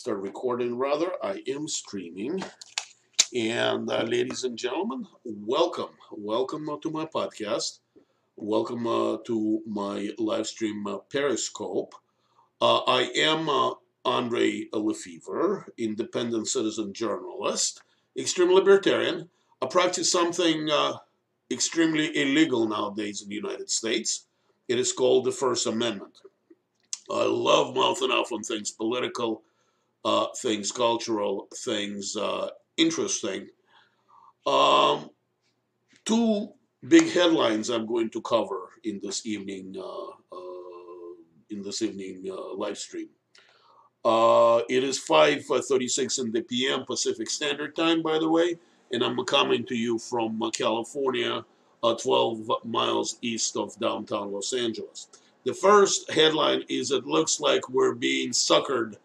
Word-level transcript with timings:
start 0.00 0.22
recording 0.22 0.78
rather. 0.78 1.12
I 1.22 1.42
am 1.46 1.68
streaming. 1.68 2.42
And 3.36 3.90
uh, 3.90 4.02
ladies 4.04 4.44
and 4.44 4.56
gentlemen, 4.56 5.06
welcome. 5.24 5.90
Welcome 6.10 6.70
uh, 6.70 6.78
to 6.78 6.90
my 6.90 7.04
podcast. 7.04 7.80
Welcome 8.34 8.86
uh, 8.86 9.18
to 9.26 9.60
my 9.66 10.08
live 10.16 10.46
stream 10.46 10.86
uh, 10.86 11.00
Periscope. 11.12 11.94
Uh, 12.62 12.78
I 12.78 13.10
am 13.14 13.50
uh, 13.50 13.74
Andre 14.06 14.68
Lefevre, 14.72 15.66
independent 15.76 16.48
citizen 16.48 16.94
journalist, 16.94 17.82
extreme 18.16 18.54
libertarian. 18.54 19.28
I 19.60 19.66
practice 19.66 20.10
something 20.10 20.70
extremely 21.50 22.16
illegal 22.16 22.66
nowadays 22.66 23.20
in 23.20 23.28
the 23.28 23.34
United 23.34 23.68
States. 23.68 24.24
It 24.66 24.78
is 24.78 24.94
called 24.94 25.26
the 25.26 25.32
First 25.32 25.66
Amendment. 25.66 26.22
I 27.10 27.24
love 27.24 27.74
mouthing 27.74 28.10
off 28.10 28.32
on 28.32 28.42
things 28.42 28.70
political, 28.70 29.42
uh, 30.04 30.26
things 30.40 30.72
cultural, 30.72 31.48
things 31.64 32.16
uh, 32.16 32.48
interesting. 32.76 33.48
Um, 34.46 35.10
two 36.04 36.48
big 36.86 37.10
headlines 37.12 37.68
I'm 37.68 37.86
going 37.86 38.10
to 38.10 38.22
cover 38.22 38.70
in 38.84 39.00
this 39.02 39.26
evening 39.26 39.76
uh, 39.78 40.34
uh 40.34 40.36
in 41.50 41.62
this 41.62 41.82
evening 41.82 42.24
uh, 42.30 42.54
live 42.54 42.78
stream. 42.78 43.08
Uh, 44.04 44.62
it 44.70 44.82
is 44.82 44.98
5:36 44.98 46.18
in 46.20 46.32
the 46.32 46.42
p.m. 46.42 46.84
Pacific 46.86 47.28
Standard 47.28 47.76
Time, 47.76 48.02
by 48.02 48.18
the 48.18 48.28
way, 48.28 48.58
and 48.92 49.02
I'm 49.02 49.22
coming 49.26 49.64
to 49.66 49.76
you 49.76 49.98
from 49.98 50.40
California, 50.52 51.44
12 51.82 52.50
miles 52.64 53.18
east 53.20 53.56
of 53.56 53.78
downtown 53.78 54.32
Los 54.32 54.54
Angeles. 54.54 55.08
The 55.44 55.54
first 55.54 56.10
headline 56.10 56.64
is 56.68 56.90
it 56.90 57.06
looks 57.06 57.40
like 57.40 57.68
we're 57.68 57.94
being 57.94 58.30
suckered 58.30 58.96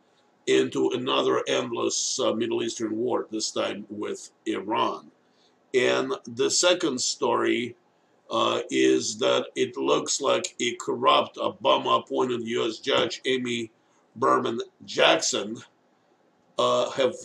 into 0.47 0.89
another 0.89 1.43
endless 1.47 2.19
uh, 2.19 2.33
Middle 2.33 2.63
Eastern 2.63 2.95
war, 2.95 3.27
this 3.31 3.51
time 3.51 3.85
with 3.89 4.31
Iran. 4.45 5.11
And 5.73 6.13
the 6.25 6.49
second 6.49 7.01
story 7.01 7.75
uh, 8.29 8.61
is 8.69 9.17
that 9.19 9.47
it 9.55 9.77
looks 9.77 10.21
like 10.21 10.55
a 10.59 10.75
corrupt 10.75 11.37
Obama 11.37 11.99
appointed 11.99 12.41
U.S. 12.47 12.79
Judge 12.79 13.21
Amy 13.25 13.71
Berman 14.15 14.59
Jackson 14.85 15.57
uh, 16.57 16.89
have 16.91 17.15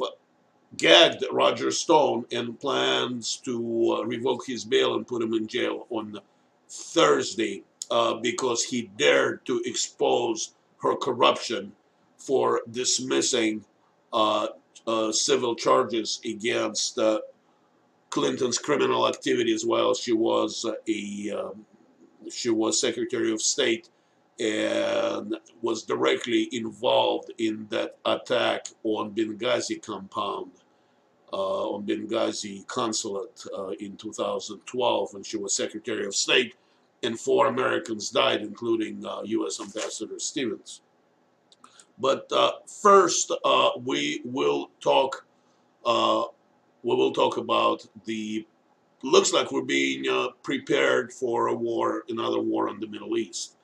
gagged 0.77 1.25
Roger 1.31 1.71
Stone 1.71 2.27
and 2.33 2.59
plans 2.59 3.37
to 3.45 3.99
uh, 3.99 4.05
revoke 4.05 4.47
his 4.47 4.65
bail 4.65 4.95
and 4.95 5.07
put 5.07 5.23
him 5.23 5.35
in 5.35 5.47
jail 5.47 5.87
on 5.91 6.19
Thursday 6.69 7.63
uh, 7.91 8.15
because 8.15 8.65
he 8.65 8.91
dared 8.97 9.45
to 9.47 9.63
expose 9.65 10.55
her 10.83 10.97
corruption 10.97 11.73
for 12.21 12.61
dismissing 12.71 13.65
uh, 14.13 14.49
uh, 14.87 15.11
civil 15.13 15.55
charges 15.55 16.21
against 16.25 16.99
uh, 16.99 17.21
Clinton's 18.11 18.59
criminal 18.59 19.09
activities 19.09 19.65
while 19.65 19.95
she 19.95 20.13
was 20.13 20.67
a 20.89 21.31
um, 21.31 21.65
she 22.31 22.51
was 22.51 22.81
Secretary 22.81 23.33
of 23.33 23.41
State 23.41 23.89
and 24.39 25.37
was 25.61 25.83
directly 25.83 26.49
involved 26.53 27.31
in 27.39 27.67
that 27.71 27.97
attack 28.07 28.69
on 28.85 29.11
Benghazi 29.11 29.83
compound, 29.83 30.51
uh, 31.33 31.69
on 31.71 31.85
Benghazi 31.87 32.67
consulate 32.67 33.45
uh, 33.57 33.69
in 33.81 33.97
2012 33.97 35.13
when 35.13 35.23
she 35.23 35.37
was 35.37 35.55
Secretary 35.55 36.07
of 36.07 36.15
State, 36.15 36.55
and 37.03 37.21
four 37.21 37.49
Americans 37.49 38.11
died, 38.11 38.41
including 38.41 39.05
uh, 39.05 39.21
U.S. 39.25 39.61
Ambassador 39.61 40.19
Stevens. 40.19 40.81
But 42.01 42.31
uh, 42.33 42.53
first, 42.83 43.33
uh, 43.45 43.71
we 43.85 44.23
will 44.25 44.71
talk. 44.81 45.27
Uh, 45.85 46.25
we 46.83 46.97
will 46.97 47.13
talk 47.13 47.37
about 47.37 47.87
the. 48.07 48.47
Looks 49.03 49.33
like 49.33 49.51
we're 49.51 49.63
being 49.63 50.07
uh, 50.11 50.29
prepared 50.43 51.11
for 51.11 51.47
a 51.49 51.55
war, 51.55 52.05
another 52.11 52.41
war 52.41 52.69
in 52.69 52.81
the 52.81 52.87
Middle 52.87 53.17
East. 53.17 53.57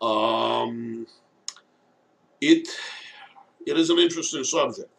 Um, 0.00 1.06
it 2.40 2.68
it 3.66 3.76
is 3.76 3.90
an 3.90 3.98
interesting 3.98 4.44
subject. 4.44 4.90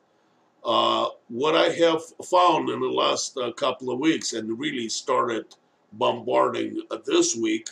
Uh, 0.64 1.08
what 1.30 1.56
I 1.56 1.70
have 1.70 2.02
found 2.30 2.70
in 2.70 2.80
the 2.80 2.88
last 2.88 3.38
uh, 3.38 3.52
couple 3.54 3.92
of 3.92 4.00
weeks, 4.00 4.34
and 4.34 4.60
really 4.60 4.90
started 4.90 5.46
bombarding 5.94 6.82
this 7.06 7.36
week, 7.36 7.70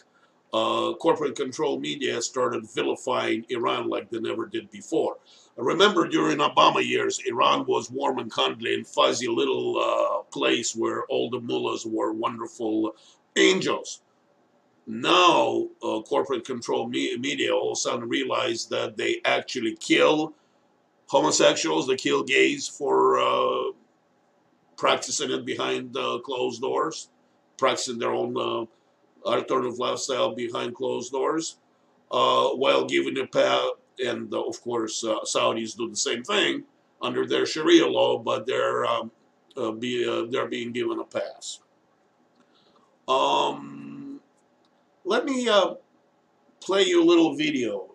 uh, 0.54 0.94
corporate 0.96 1.36
control 1.36 1.80
media 1.80 2.22
started 2.22 2.70
vilifying 2.74 3.46
Iran 3.50 3.88
like 3.88 4.10
they 4.10 4.20
never 4.20 4.48
did 4.48 4.70
before. 4.72 5.18
I 5.58 5.62
Remember, 5.62 6.08
during 6.08 6.38
Obama 6.38 6.86
years, 6.86 7.20
Iran 7.28 7.66
was 7.66 7.92
warm 7.92 8.20
and 8.20 8.32
cuddly 8.32 8.74
and 8.74 8.88
fuzzy 8.88 9.28
little 9.28 9.78
uh, 9.78 10.24
place 10.32 10.76
where 10.76 11.06
all 11.06 11.30
the 11.30 11.40
mullahs 11.40 11.86
were 11.86 12.14
wonderful 12.14 12.96
angels. 13.36 14.02
Now, 14.88 15.68
uh, 15.84 16.02
corporate 16.02 16.46
control 16.46 16.88
me 16.88 17.16
media 17.18 17.54
all 17.54 17.72
of 17.72 17.74
a 17.74 17.80
sudden 17.80 18.10
realized 18.10 18.72
that 18.72 18.98
they 18.98 19.22
actually 19.24 19.76
kill 19.76 20.34
homosexuals, 21.08 21.88
they 21.88 21.96
kill 21.96 22.24
gays 22.24 22.68
for 22.68 23.20
uh, 23.20 23.72
practicing 24.78 25.30
it 25.32 25.46
behind 25.46 25.96
uh, 25.98 26.20
closed 26.24 26.62
doors, 26.62 27.10
practicing 27.58 28.00
their 28.00 28.12
own 28.12 28.36
uh, 28.38 28.66
alternative 29.26 29.80
lifestyle 29.80 30.36
behind 30.36 30.76
closed 30.76 31.12
doors, 31.12 31.58
uh, 32.12 32.50
while 32.50 32.86
giving 32.86 33.18
a 33.20 33.28
path, 33.28 33.72
and 34.04 34.34
uh, 34.34 34.42
of 34.42 34.62
course 34.62 35.04
uh, 35.04 35.20
Saudis 35.24 35.76
do 35.76 35.90
the 35.90 35.96
same 35.96 36.24
thing 36.24 36.64
under 37.02 37.26
their 37.26 37.46
Sharia 37.46 37.88
law, 37.88 38.18
but 38.18 38.46
they're 38.46 38.86
um, 38.86 39.12
uh, 39.58 39.72
be, 39.72 40.08
uh, 40.08 40.26
they're 40.30 40.48
being 40.48 40.72
given 40.72 41.00
a 41.00 41.04
pass. 41.04 41.60
Um, 43.08 44.20
let 45.04 45.26
me 45.26 45.50
uh, 45.50 45.76
play 46.62 46.84
you 46.84 47.04
a 47.04 47.06
little 47.06 47.36
video. 47.36 47.86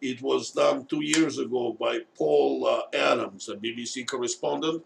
it 0.00 0.20
was 0.22 0.50
done 0.50 0.86
two 0.86 1.02
years 1.02 1.38
ago 1.38 1.76
by 1.78 2.00
Paul 2.16 2.82
Adams, 2.94 3.48
a 3.48 3.56
BBC 3.56 4.06
correspondent, 4.06 4.82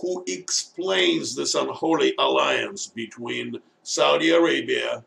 who 0.00 0.24
explains 0.26 1.34
this 1.34 1.54
unholy 1.54 2.14
alliance 2.18 2.86
between 2.86 3.60
Saudi 3.84 4.30
Arabia, 4.30 5.04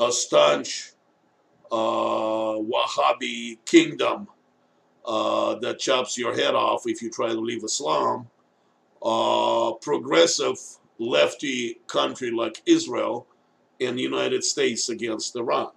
a 0.00 0.10
staunch 0.10 0.90
uh, 1.70 2.58
Wahhabi 2.58 3.64
kingdom 3.66 4.26
uh, 5.06 5.54
that 5.60 5.78
chops 5.78 6.18
your 6.18 6.34
head 6.34 6.56
off 6.56 6.82
if 6.86 7.00
you 7.00 7.08
try 7.08 7.28
to 7.28 7.38
leave 7.38 7.62
Islam, 7.62 8.26
uh, 9.00 9.74
progressive 9.80 10.58
lefty 10.98 11.78
country 11.86 12.32
like 12.32 12.60
Israel, 12.66 13.28
and 13.80 13.96
the 13.96 14.02
United 14.02 14.42
States 14.42 14.88
against 14.88 15.36
Iran. 15.36 15.70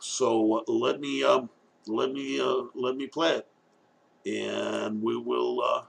So 0.00 0.64
let 0.66 0.98
me 0.98 1.22
um, 1.22 1.48
let 1.86 2.10
me 2.12 2.40
uh, 2.40 2.64
let 2.74 2.96
me 2.96 3.06
play 3.06 3.36
it, 3.36 3.46
and 4.26 5.00
we 5.00 5.16
will 5.16 5.62
uh, 5.62 5.82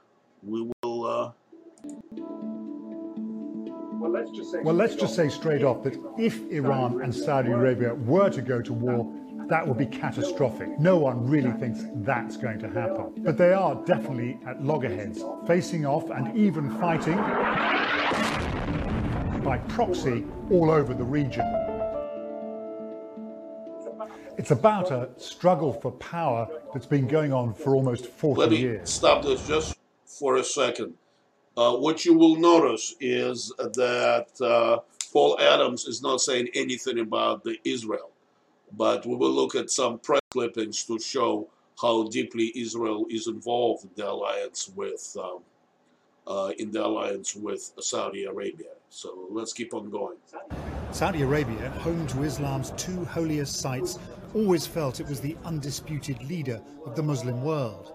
we 0.43 0.69
will 0.83 1.33
well, 4.03 4.11
let's 4.11 4.31
just 4.31 4.51
say, 4.51 4.59
well, 4.61 4.75
let's 4.75 4.95
just 4.95 5.15
say 5.15 5.29
straight 5.29 5.63
off 5.63 5.81
that 5.83 5.97
if 6.17 6.41
Iran 6.51 7.01
and 7.01 7.15
Saudi 7.15 7.51
Arabia 7.51 7.93
were 7.93 8.29
to 8.29 8.41
go 8.41 8.61
to 8.61 8.73
war, 8.73 9.09
that 9.47 9.65
would 9.65 9.77
be 9.77 9.85
catastrophic. 9.85 10.77
No 10.77 10.97
one 10.97 11.25
really 11.25 11.51
thinks 11.51 11.85
that's 11.95 12.35
going 12.35 12.59
to 12.59 12.67
happen. 12.67 13.13
But 13.19 13.37
they 13.37 13.53
are 13.53 13.75
definitely 13.85 14.39
at 14.45 14.61
loggerheads, 14.61 15.23
facing 15.47 15.85
off 15.85 16.09
and 16.09 16.37
even 16.37 16.69
fighting 16.81 17.15
by 19.41 19.57
proxy 19.69 20.25
all 20.51 20.69
over 20.69 20.93
the 20.93 21.05
region. 21.05 21.45
It's 24.37 24.51
about 24.51 24.91
a 24.91 25.11
struggle 25.15 25.71
for 25.71 25.91
power 25.91 26.45
that's 26.73 26.87
been 26.87 27.07
going 27.07 27.31
on 27.31 27.53
for 27.53 27.73
almost 27.73 28.07
40 28.07 28.39
Let 28.41 28.49
me 28.49 28.57
years. 28.57 28.89
Stop 28.89 29.23
this 29.23 29.47
just 29.47 29.77
for 30.05 30.35
a 30.35 30.43
second. 30.43 30.95
Uh, 31.55 31.75
what 31.75 32.03
you 32.03 32.13
will 32.13 32.35
notice 32.35 32.95
is 32.99 33.53
that 33.57 34.27
uh, 34.41 34.79
Paul 35.11 35.39
Adams 35.39 35.85
is 35.85 36.01
not 36.01 36.19
saying 36.19 36.49
anything 36.55 36.99
about 36.99 37.43
the 37.43 37.57
Israel, 37.63 38.09
but 38.75 39.05
we 39.05 39.15
will 39.15 39.31
look 39.31 39.53
at 39.55 39.69
some 39.69 39.99
press 39.99 40.21
clippings 40.31 40.83
to 40.85 40.97
show 40.99 41.47
how 41.79 42.07
deeply 42.07 42.51
Israel 42.55 43.05
is 43.09 43.27
involved 43.27 43.83
in 43.83 43.91
the 43.95 44.09
alliance 44.09 44.71
with 44.75 45.15
um, 45.19 45.39
uh, 46.25 46.51
in 46.57 46.71
the 46.71 46.83
alliance 46.83 47.35
with 47.35 47.71
Saudi 47.79 48.23
Arabia. 48.23 48.73
So 48.89 49.27
let's 49.29 49.53
keep 49.53 49.73
on 49.73 49.89
going. 49.89 50.17
Saudi 50.91 51.21
Arabia, 51.21 51.69
home 51.81 52.07
to 52.07 52.23
Islam's 52.23 52.71
two 52.77 53.03
holiest 53.05 53.59
sites, 53.59 53.99
always 54.33 54.65
felt 54.65 54.99
it 54.99 55.07
was 55.07 55.19
the 55.19 55.35
undisputed 55.45 56.23
leader 56.23 56.61
of 56.85 56.95
the 56.95 57.03
Muslim 57.03 57.43
world. 57.43 57.93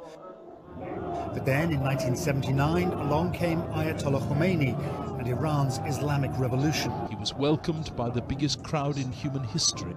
But 1.33 1.45
then 1.45 1.73
in 1.73 1.81
1979, 1.81 2.89
along 2.89 3.33
came 3.33 3.63
Ayatollah 3.63 4.27
Khomeini 4.29 4.75
and 5.19 5.29
Iran's 5.29 5.79
Islamic 5.87 6.31
Revolution. 6.39 6.93
He 7.09 7.17
was 7.17 7.35
welcomed 7.35 7.95
by 7.97 8.11
the 8.11 8.23
biggest 8.23 8.63
crowd 8.63 8.97
in 8.97 9.13
human 9.13 9.45
history. 9.45 9.97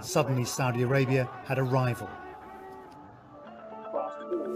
Suddenly, 0.00 0.44
Saudi 0.44 0.82
Arabia 0.82 1.28
had 1.44 1.58
a 1.58 1.62
rival. 1.62 2.08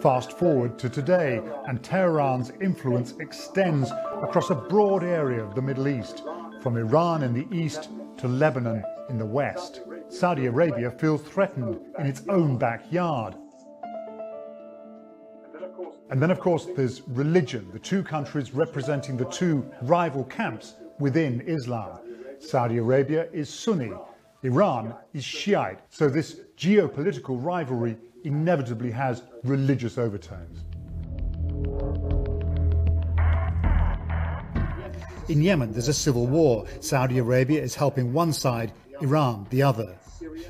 Fast 0.00 0.32
forward 0.32 0.78
to 0.78 0.88
today, 0.90 1.40
and 1.66 1.82
Tehran's 1.82 2.52
influence 2.60 3.14
extends 3.20 3.90
across 4.22 4.50
a 4.50 4.54
broad 4.54 5.02
area 5.02 5.42
of 5.42 5.54
the 5.54 5.62
Middle 5.62 5.88
East, 5.88 6.22
from 6.62 6.76
Iran 6.76 7.22
in 7.22 7.32
the 7.32 7.46
east 7.50 7.88
to 8.18 8.28
Lebanon 8.28 8.84
in 9.08 9.18
the 9.18 9.26
west. 9.26 9.80
Saudi 10.08 10.46
Arabia 10.46 10.90
feels 10.90 11.22
threatened 11.22 11.80
in 11.98 12.06
its 12.06 12.22
own 12.28 12.58
backyard. 12.58 13.36
And 16.10 16.20
then, 16.20 16.30
of 16.30 16.38
course, 16.38 16.66
there's 16.76 17.02
religion, 17.08 17.68
the 17.72 17.78
two 17.78 18.02
countries 18.02 18.52
representing 18.52 19.16
the 19.16 19.24
two 19.26 19.68
rival 19.82 20.24
camps 20.24 20.74
within 20.98 21.40
Islam. 21.42 21.98
Saudi 22.38 22.76
Arabia 22.76 23.26
is 23.32 23.48
Sunni, 23.48 23.92
Iran 24.42 24.94
is 25.14 25.24
Shiite. 25.24 25.80
So 25.88 26.08
this 26.08 26.40
geopolitical 26.58 27.42
rivalry 27.42 27.96
inevitably 28.22 28.90
has 28.90 29.22
religious 29.42 29.96
overtones. 29.96 30.64
In 35.28 35.40
Yemen, 35.40 35.72
there's 35.72 35.88
a 35.88 35.94
civil 35.94 36.26
war. 36.26 36.66
Saudi 36.80 37.16
Arabia 37.16 37.62
is 37.62 37.74
helping 37.74 38.12
one 38.12 38.34
side, 38.34 38.72
Iran 39.00 39.46
the 39.48 39.62
other. 39.62 39.96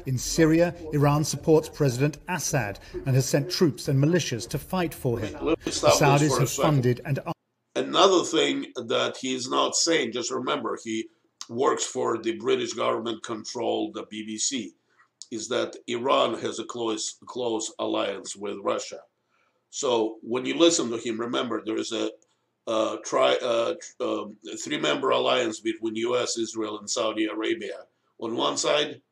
In 0.07 0.19
Syria, 0.19 0.75
Iran 0.93 1.25
supports 1.25 1.69
President 1.69 2.19
Assad 2.29 2.79
and 3.07 3.15
has 3.15 3.29
sent 3.29 3.51
troops 3.51 3.89
and 3.89 4.03
militias 4.03 4.49
to 4.51 4.59
fight 4.59 4.95
for 4.95 5.19
him. 5.19 5.33
The 5.33 5.71
Saudis 5.71 6.39
have 6.39 6.51
funded 6.51 7.01
and. 7.05 7.19
Another 7.77 8.23
thing 8.23 8.67
that 8.77 9.17
he's 9.21 9.51
not 9.51 9.75
saying, 9.75 10.13
just 10.13 10.31
remember, 10.31 10.79
he 10.85 11.09
works 11.49 11.85
for 11.85 12.19
the 12.19 12.37
British 12.39 12.73
government 12.73 13.23
controlled 13.25 13.97
BBC, 14.13 14.71
is 15.31 15.49
that 15.49 15.77
Iran 15.89 16.39
has 16.41 16.59
a 16.61 16.65
close, 16.65 17.17
close 17.27 17.73
alliance 17.79 18.37
with 18.37 18.59
Russia. 18.63 19.01
So 19.71 20.19
when 20.23 20.47
you 20.47 20.57
listen 20.57 20.91
to 20.91 20.99
him, 20.99 21.19
remember 21.19 21.63
there 21.65 21.77
is 21.77 21.91
a 21.91 22.11
uh, 22.67 22.97
tri, 23.05 23.37
uh, 23.43 23.75
uh, 24.01 24.25
three-member 24.63 25.11
alliance 25.11 25.61
between 25.61 25.97
U.S., 25.97 26.39
Israel, 26.39 26.79
and 26.79 26.89
Saudi 26.89 27.27
Arabia 27.27 27.79
on 28.21 28.37
one 28.37 28.57
side, 28.57 29.03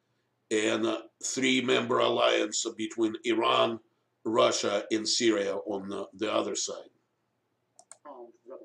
and 0.52 0.86
three-member 1.24 1.98
alliance 1.98 2.66
between 2.76 3.16
Iran, 3.24 3.80
Russia, 4.24 4.84
and 4.92 5.08
Syria 5.08 5.56
on 5.66 5.88
the, 5.88 6.06
the 6.14 6.32
other 6.32 6.54
side. 6.54 6.90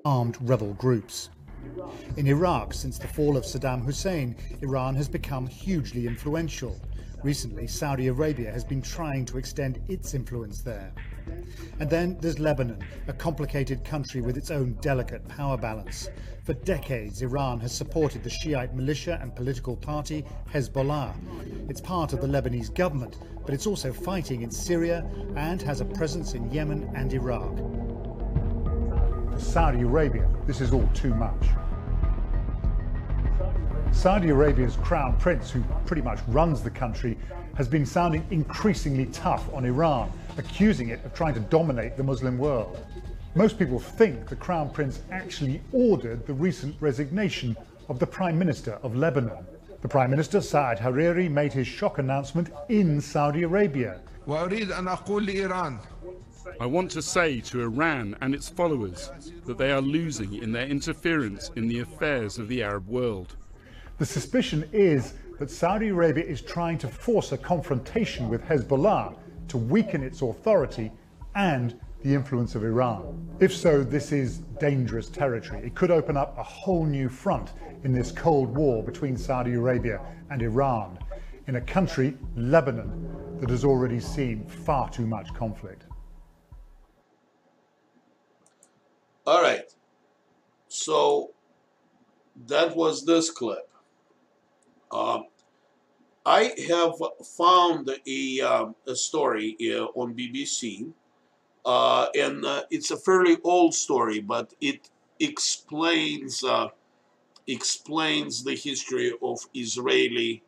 Armed 0.04 0.36
rebel 0.42 0.74
groups. 0.74 1.30
In 2.16 2.26
Iraq, 2.26 2.74
since 2.74 2.98
the 2.98 3.08
fall 3.08 3.36
of 3.36 3.44
Saddam 3.44 3.84
Hussein, 3.84 4.36
Iran 4.60 4.94
has 4.96 5.08
become 5.08 5.46
hugely 5.46 6.06
influential. 6.06 6.78
Recently, 7.24 7.66
Saudi 7.66 8.06
Arabia 8.06 8.52
has 8.52 8.62
been 8.62 8.80
trying 8.80 9.24
to 9.26 9.38
extend 9.38 9.80
its 9.88 10.14
influence 10.14 10.60
there. 10.60 10.92
And 11.80 11.90
then 11.90 12.16
there's 12.20 12.38
Lebanon, 12.38 12.78
a 13.08 13.12
complicated 13.12 13.84
country 13.84 14.20
with 14.20 14.36
its 14.36 14.52
own 14.52 14.74
delicate 14.80 15.26
power 15.26 15.56
balance. 15.56 16.08
For 16.44 16.54
decades, 16.54 17.20
Iran 17.22 17.58
has 17.60 17.74
supported 17.74 18.22
the 18.22 18.30
Shiite 18.30 18.72
militia 18.72 19.18
and 19.20 19.34
political 19.34 19.76
party 19.76 20.24
Hezbollah. 20.52 21.12
It's 21.68 21.80
part 21.80 22.12
of 22.12 22.20
the 22.20 22.28
Lebanese 22.28 22.72
government, 22.72 23.18
but 23.44 23.52
it's 23.52 23.66
also 23.66 23.92
fighting 23.92 24.42
in 24.42 24.50
Syria 24.50 25.04
and 25.34 25.60
has 25.62 25.80
a 25.80 25.84
presence 25.84 26.34
in 26.34 26.50
Yemen 26.52 26.88
and 26.94 27.12
Iraq. 27.12 27.56
For 29.32 29.40
Saudi 29.40 29.82
Arabia, 29.82 30.28
this 30.46 30.60
is 30.60 30.72
all 30.72 30.88
too 30.94 31.14
much. 31.14 31.44
Saudi 33.92 34.28
Arabia's 34.28 34.76
crown 34.76 35.16
prince, 35.18 35.50
who 35.50 35.62
pretty 35.84 36.02
much 36.02 36.20
runs 36.28 36.62
the 36.62 36.70
country, 36.70 37.18
has 37.56 37.66
been 37.66 37.84
sounding 37.84 38.24
increasingly 38.30 39.06
tough 39.06 39.52
on 39.52 39.64
Iran, 39.64 40.12
accusing 40.36 40.90
it 40.90 41.04
of 41.04 41.12
trying 41.14 41.34
to 41.34 41.40
dominate 41.40 41.96
the 41.96 42.02
Muslim 42.04 42.38
world. 42.38 42.78
Most 43.34 43.58
people 43.58 43.80
think 43.80 44.28
the 44.28 44.36
crown 44.36 44.70
prince 44.70 45.00
actually 45.10 45.60
ordered 45.72 46.26
the 46.26 46.34
recent 46.34 46.76
resignation 46.80 47.56
of 47.88 47.98
the 47.98 48.06
prime 48.06 48.38
minister 48.38 48.78
of 48.82 48.94
Lebanon. 48.94 49.44
The 49.80 49.88
prime 49.88 50.10
minister, 50.10 50.40
Saad 50.40 50.78
Hariri, 50.78 51.30
made 51.30 51.52
his 51.52 51.66
shock 51.66 51.98
announcement 51.98 52.50
in 52.68 53.00
Saudi 53.00 53.42
Arabia. 53.42 54.00
I 56.60 56.66
want 56.66 56.90
to 56.92 57.02
say 57.02 57.40
to 57.40 57.62
Iran 57.62 58.16
and 58.20 58.34
its 58.34 58.48
followers 58.48 59.10
that 59.46 59.58
they 59.58 59.72
are 59.72 59.80
losing 59.80 60.34
in 60.34 60.52
their 60.52 60.66
interference 60.66 61.50
in 61.56 61.66
the 61.66 61.80
affairs 61.80 62.38
of 62.38 62.48
the 62.48 62.62
Arab 62.62 62.88
world. 62.88 63.36
The 63.98 64.06
suspicion 64.06 64.68
is 64.72 65.14
that 65.40 65.50
Saudi 65.50 65.88
Arabia 65.88 66.24
is 66.24 66.40
trying 66.40 66.78
to 66.78 66.88
force 66.88 67.32
a 67.32 67.38
confrontation 67.38 68.28
with 68.28 68.42
Hezbollah 68.44 69.16
to 69.48 69.58
weaken 69.58 70.04
its 70.04 70.22
authority 70.22 70.92
and 71.34 71.78
the 72.02 72.14
influence 72.14 72.54
of 72.54 72.62
Iran. 72.62 73.28
If 73.40 73.54
so, 73.54 73.82
this 73.82 74.12
is 74.12 74.38
dangerous 74.60 75.08
territory. 75.08 75.66
It 75.66 75.74
could 75.74 75.90
open 75.90 76.16
up 76.16 76.38
a 76.38 76.42
whole 76.44 76.84
new 76.84 77.08
front 77.08 77.50
in 77.82 77.92
this 77.92 78.12
Cold 78.12 78.56
War 78.56 78.84
between 78.84 79.16
Saudi 79.16 79.54
Arabia 79.54 80.00
and 80.30 80.42
Iran, 80.42 80.98
in 81.48 81.56
a 81.56 81.60
country, 81.60 82.16
Lebanon, 82.36 83.38
that 83.40 83.50
has 83.50 83.64
already 83.64 83.98
seen 83.98 84.46
far 84.46 84.88
too 84.90 85.06
much 85.06 85.32
conflict. 85.34 85.86
All 89.26 89.42
right. 89.42 89.64
So 90.68 91.30
that 92.46 92.76
was 92.76 93.04
this 93.04 93.30
clip. 93.30 93.67
Uh, 94.90 95.20
I 96.24 96.52
have 96.68 96.94
found 97.36 97.90
a, 98.06 98.40
uh, 98.40 98.66
a 98.86 98.96
story 98.96 99.56
uh, 99.62 99.86
on 99.98 100.14
BBC, 100.14 100.90
uh, 101.64 102.06
and 102.14 102.44
uh, 102.44 102.62
it's 102.70 102.90
a 102.90 102.96
fairly 102.96 103.38
old 103.44 103.74
story, 103.74 104.20
but 104.20 104.52
it 104.60 104.90
explains 105.20 106.44
uh, 106.44 106.68
explains 107.46 108.44
the 108.44 108.54
history 108.54 109.12
of 109.22 109.40
Israeli 109.54 110.42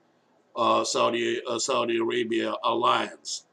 Saudi 0.85 1.41
Saudi 1.59 1.97
Arabia 1.97 2.53
alliance. 2.63 3.47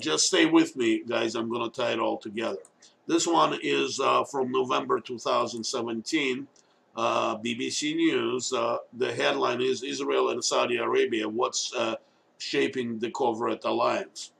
just 0.00 0.26
stay 0.26 0.46
with 0.46 0.74
me, 0.76 1.04
guys. 1.06 1.36
I'm 1.36 1.48
going 1.48 1.70
to 1.70 1.80
tie 1.80 1.92
it 1.92 2.00
all 2.00 2.18
together. 2.18 2.58
This 3.06 3.26
one 3.26 3.56
is 3.62 4.00
from 4.30 4.50
November 4.50 4.98
2017 4.98 6.48
uh, 6.96 7.36
BBC 7.38 7.94
News, 7.94 8.52
uh, 8.52 8.78
the 8.94 9.12
headline 9.12 9.60
is 9.60 9.82
Israel 9.82 10.30
and 10.30 10.44
Saudi 10.44 10.76
Arabia, 10.76 11.28
what's 11.28 11.72
uh, 11.74 11.96
shaping 12.38 12.98
the 12.98 13.10
covert 13.10 13.64
alliance. 13.64 14.32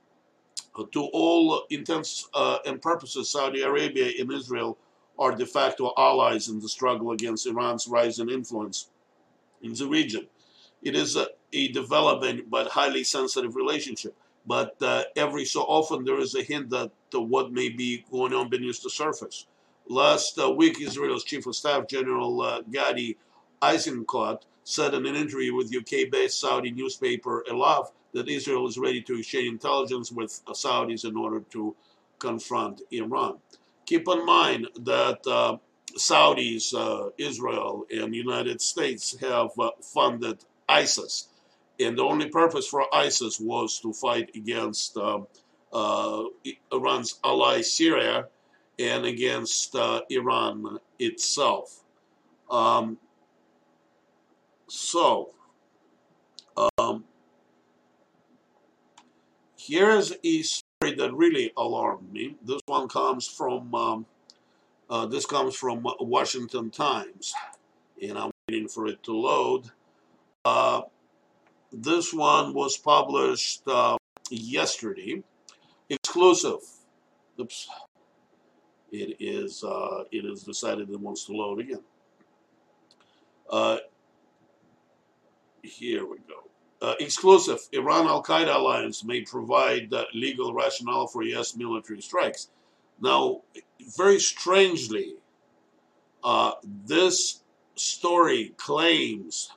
Uh, 0.77 0.83
to 0.91 1.03
all 1.13 1.65
intents 1.69 2.29
uh, 2.33 2.59
and 2.65 2.81
purposes, 2.81 3.29
Saudi 3.29 3.61
Arabia 3.61 4.11
and 4.19 4.31
Israel 4.31 4.77
are 5.19 5.35
de 5.35 5.45
facto 5.45 5.93
allies 5.97 6.49
in 6.49 6.59
the 6.59 6.69
struggle 6.69 7.11
against 7.11 7.45
Iran's 7.45 7.87
rising 7.87 8.29
influence 8.29 8.89
in 9.61 9.73
the 9.73 9.85
region. 9.85 10.27
It 10.81 10.95
is 10.95 11.15
a, 11.15 11.27
a 11.53 11.67
developing 11.69 12.43
but 12.49 12.67
highly 12.67 13.03
sensitive 13.03 13.55
relationship. 13.55 14.15
But 14.47 14.75
uh, 14.81 15.03
every 15.15 15.45
so 15.45 15.61
often 15.61 16.03
there 16.03 16.19
is 16.19 16.33
a 16.35 16.41
hint 16.41 16.69
that 16.71 16.91
what 17.13 17.51
may 17.51 17.69
be 17.69 18.03
going 18.09 18.33
on 18.33 18.49
beneath 18.49 18.81
the 18.81 18.89
surface. 18.89 19.45
Last 19.87 20.39
uh, 20.39 20.51
week, 20.51 20.79
Israel's 20.79 21.23
Chief 21.23 21.45
of 21.45 21.55
Staff 21.55 21.87
General 21.87 22.41
uh, 22.41 22.61
Gadi 22.61 23.17
Eisenkot 23.61 24.43
said 24.63 24.93
in 24.93 25.05
an 25.05 25.15
interview 25.15 25.55
with 25.55 25.75
UK-based 25.75 26.39
Saudi 26.39 26.71
newspaper 26.71 27.43
Al-Wafd 27.49 27.91
that 28.13 28.29
Israel 28.29 28.67
is 28.67 28.77
ready 28.77 29.01
to 29.01 29.17
exchange 29.17 29.47
intelligence 29.47 30.11
with 30.11 30.41
uh, 30.47 30.51
Saudis 30.51 31.05
in 31.05 31.15
order 31.15 31.41
to 31.51 31.75
confront 32.19 32.81
Iran. 32.91 33.37
Keep 33.85 34.07
in 34.07 34.25
mind 34.25 34.67
that 34.81 35.25
uh, 35.27 35.57
Saudis, 35.97 36.73
uh, 36.73 37.09
Israel, 37.17 37.85
and 37.89 38.13
the 38.13 38.17
United 38.17 38.61
States 38.61 39.17
have 39.19 39.49
uh, 39.59 39.71
funded 39.81 40.43
ISIS. 40.69 41.27
And 41.79 41.97
the 41.97 42.03
only 42.03 42.29
purpose 42.29 42.67
for 42.67 42.93
ISIS 42.93 43.39
was 43.39 43.79
to 43.79 43.91
fight 43.91 44.31
against 44.35 44.97
uh, 44.97 45.21
Iran's 46.71 47.19
ally 47.23 47.61
Syria 47.61 48.27
and 48.81 49.05
against 49.05 49.75
uh, 49.75 50.01
Iran 50.09 50.79
itself. 50.97 51.83
Um, 52.49 52.97
so, 54.67 55.31
um, 56.77 57.03
here's 59.57 60.13
a 60.23 60.41
story 60.41 60.95
that 60.97 61.13
really 61.13 61.51
alarmed 61.57 62.11
me. 62.11 62.35
This 62.43 62.61
one 62.65 62.87
comes 62.87 63.27
from 63.27 63.73
um, 63.75 64.05
uh, 64.89 65.05
this 65.05 65.25
comes 65.25 65.55
from 65.55 65.85
Washington 65.99 66.69
Times, 66.69 67.33
and 68.01 68.17
I'm 68.17 68.31
waiting 68.49 68.67
for 68.67 68.87
it 68.87 69.01
to 69.03 69.13
load. 69.13 69.69
Uh, 70.43 70.81
this 71.71 72.13
one 72.13 72.53
was 72.53 72.77
published 72.77 73.61
uh, 73.67 73.95
yesterday, 74.29 75.23
exclusive. 75.89 76.59
Oops, 77.39 77.69
it 78.91 79.17
is 79.19 79.63
uh, 79.63 80.03
decided 80.45 80.89
it 80.89 80.99
wants 80.99 81.25
to 81.25 81.33
load 81.33 81.59
again. 81.59 81.83
Uh, 83.49 83.77
here 85.61 86.05
we 86.05 86.17
go. 86.27 86.51
uh, 86.81 86.95
exclusive 86.99 87.59
Iran 87.71 88.07
Al 88.07 88.23
Qaeda 88.23 88.55
alliance 88.55 89.03
may 89.03 89.21
provide 89.21 89.93
uh, 89.93 90.05
legal 90.13 90.53
rationale 90.53 91.07
for 91.07 91.23
U.S. 91.23 91.55
military 91.55 92.01
strikes. 92.01 92.49
Now, 92.99 93.41
very 93.97 94.19
strangely, 94.19 95.15
uh, 96.23 96.53
this 96.85 97.41
story 97.75 98.53
claims 98.57 99.51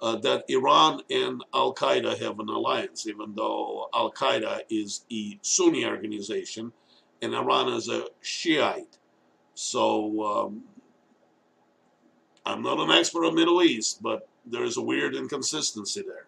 uh, 0.00 0.16
that 0.16 0.44
Iran 0.48 1.02
and 1.10 1.44
Al 1.52 1.74
Qaeda 1.74 2.18
have 2.18 2.38
an 2.40 2.48
alliance, 2.48 3.06
even 3.06 3.34
though 3.34 3.88
Al 3.94 4.12
Qaeda 4.12 4.60
is 4.70 5.04
a 5.12 5.38
Sunni 5.42 5.84
organization 5.84 6.72
and 7.22 7.34
Iran 7.34 7.72
is 7.72 7.88
a 7.88 8.06
Shiite. 8.20 8.98
So 9.54 10.24
um, 10.24 10.62
I'm 12.46 12.62
not 12.62 12.78
an 12.78 12.90
expert 12.90 13.26
on 13.26 13.34
Middle 13.34 13.62
East, 13.62 14.02
but 14.02 14.28
there 14.46 14.64
is 14.64 14.76
a 14.76 14.82
weird 14.82 15.14
inconsistency 15.14 16.02
there. 16.02 16.26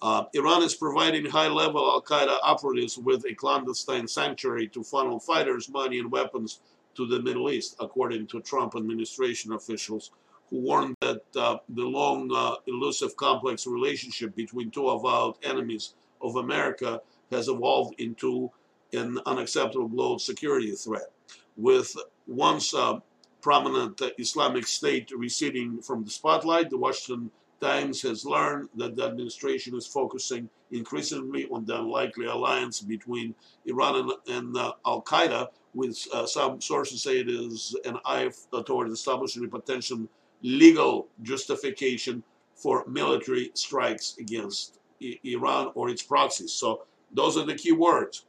Uh, 0.00 0.24
Iran 0.34 0.62
is 0.62 0.74
providing 0.74 1.26
high-level 1.26 1.80
Al-Qaeda 1.80 2.38
operatives 2.42 2.96
with 2.98 3.24
a 3.26 3.34
clandestine 3.34 4.06
sanctuary 4.06 4.68
to 4.68 4.84
funnel 4.84 5.18
fighters, 5.18 5.68
money, 5.68 5.98
and 5.98 6.10
weapons 6.10 6.60
to 6.94 7.06
the 7.06 7.20
Middle 7.20 7.50
East, 7.50 7.76
according 7.80 8.26
to 8.28 8.40
Trump 8.40 8.74
administration 8.76 9.52
officials 9.52 10.12
who 10.50 10.60
warned 10.60 10.96
that 11.00 11.22
uh, 11.36 11.58
the 11.68 11.84
long, 11.84 12.30
uh, 12.34 12.54
elusive, 12.66 13.16
complex 13.16 13.66
relationship 13.66 14.34
between 14.34 14.70
two 14.70 14.88
avowed 14.88 15.34
enemies 15.42 15.94
of 16.22 16.36
America 16.36 17.00
has 17.30 17.48
evolved 17.48 18.00
into 18.00 18.50
an 18.92 19.18
unacceptable 19.26 19.88
global 19.88 20.18
security 20.18 20.72
threat. 20.72 21.10
With 21.56 21.94
once 22.26 22.74
uh, 22.74 23.00
prominent 23.40 24.00
Islamic 24.18 24.66
State 24.66 25.10
receding 25.16 25.80
from 25.82 26.04
the 26.04 26.10
spotlight, 26.10 26.70
the 26.70 26.78
Washington 26.78 27.30
Times 27.60 28.02
has 28.02 28.24
learned 28.24 28.68
that 28.76 28.94
the 28.94 29.04
administration 29.04 29.76
is 29.76 29.86
focusing 29.86 30.48
increasingly 30.70 31.48
on 31.50 31.64
the 31.64 31.76
unlikely 31.76 32.26
alliance 32.26 32.80
between 32.80 33.34
Iran 33.66 33.96
and, 33.96 34.12
and 34.28 34.56
uh, 34.56 34.72
Al 34.86 35.02
Qaeda, 35.02 35.48
with 35.74 35.98
uh, 36.12 36.24
some 36.24 36.60
sources 36.60 37.02
say 37.02 37.18
it 37.18 37.28
is 37.28 37.76
an 37.84 37.98
eye 38.04 38.30
toward 38.64 38.90
establishing 38.90 39.44
a 39.44 39.48
potential 39.48 40.06
legal 40.42 41.08
justification 41.22 42.22
for 42.54 42.84
military 42.86 43.50
strikes 43.54 44.16
against 44.18 44.78
I 45.02 45.18
Iran 45.24 45.70
or 45.74 45.88
its 45.90 46.02
proxies. 46.02 46.52
So 46.52 46.82
those 47.12 47.36
are 47.36 47.46
the 47.46 47.54
key 47.54 47.72
words. 47.72 48.24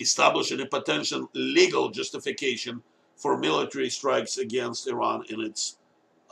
Establishing 0.00 0.60
a 0.60 0.66
potential 0.66 1.28
legal 1.34 1.90
justification 1.90 2.82
for 3.16 3.36
military 3.36 3.90
strikes 3.90 4.38
against 4.38 4.88
Iran 4.88 5.24
and 5.28 5.42
its 5.42 5.76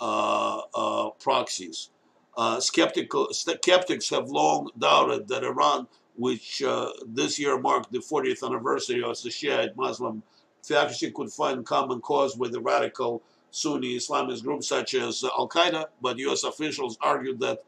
uh, 0.01 0.63
uh, 0.75 1.11
proxies. 1.21 1.91
Uh, 2.37 2.61
skeptical, 2.61 3.29
skeptics 3.33 4.09
have 4.11 4.31
long 4.31 4.71
doubted 4.79 5.29
that 5.29 5.45
Iran, 5.45 5.87
which 6.17 6.63
uh, 6.63 6.91
this 7.07 7.39
year 7.39 7.59
marked 7.59 7.93
the 7.93 7.99
40th 7.99 8.47
anniversary 8.47 9.03
of 9.03 9.21
the 9.23 9.31
Shiite 9.31 9.77
Muslim 9.77 10.23
faction, 10.63 11.13
could 11.13 11.31
find 11.31 11.67
common 11.67 12.01
cause 12.01 12.37
with 12.37 12.53
the 12.53 12.61
radical 12.61 13.23
Sunni 13.51 13.97
Islamist 13.97 14.45
groups 14.45 14.69
such 14.69 14.95
as 14.95 15.25
Al 15.25 15.49
Qaeda, 15.49 15.87
but 16.01 16.19
U.S. 16.19 16.45
officials 16.45 16.97
argued 17.01 17.41
that 17.41 17.61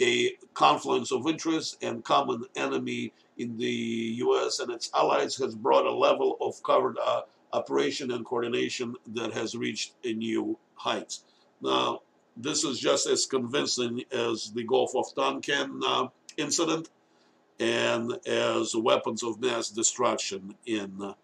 a 0.00 0.36
confluence 0.54 1.12
of 1.12 1.26
interests 1.26 1.76
and 1.82 2.04
common 2.04 2.44
enemy 2.56 3.12
in 3.36 3.56
the 3.56 4.14
U.S. 4.18 4.58
and 4.60 4.70
its 4.70 4.90
allies 4.94 5.36
has 5.36 5.54
brought 5.54 5.86
a 5.86 5.92
level 5.92 6.36
of 6.40 6.62
covert 6.62 6.96
uh, 7.04 7.22
operation 7.52 8.10
and 8.10 8.24
coordination 8.24 8.94
that 9.14 9.32
has 9.32 9.54
reached 9.54 9.94
a 10.04 10.12
new 10.12 10.58
height. 10.74 11.18
Now, 11.60 12.02
this 12.36 12.64
is 12.64 12.78
just 12.78 13.06
as 13.06 13.26
convincing 13.26 14.04
as 14.12 14.52
the 14.52 14.64
Gulf 14.64 14.94
of 14.94 15.14
Tonkin 15.14 15.80
uh, 15.84 16.08
incident 16.36 16.90
and 17.58 18.12
as 18.26 18.74
weapons 18.76 19.22
of 19.22 19.40
mass 19.40 19.70
destruction 19.70 20.54
in 20.66 21.14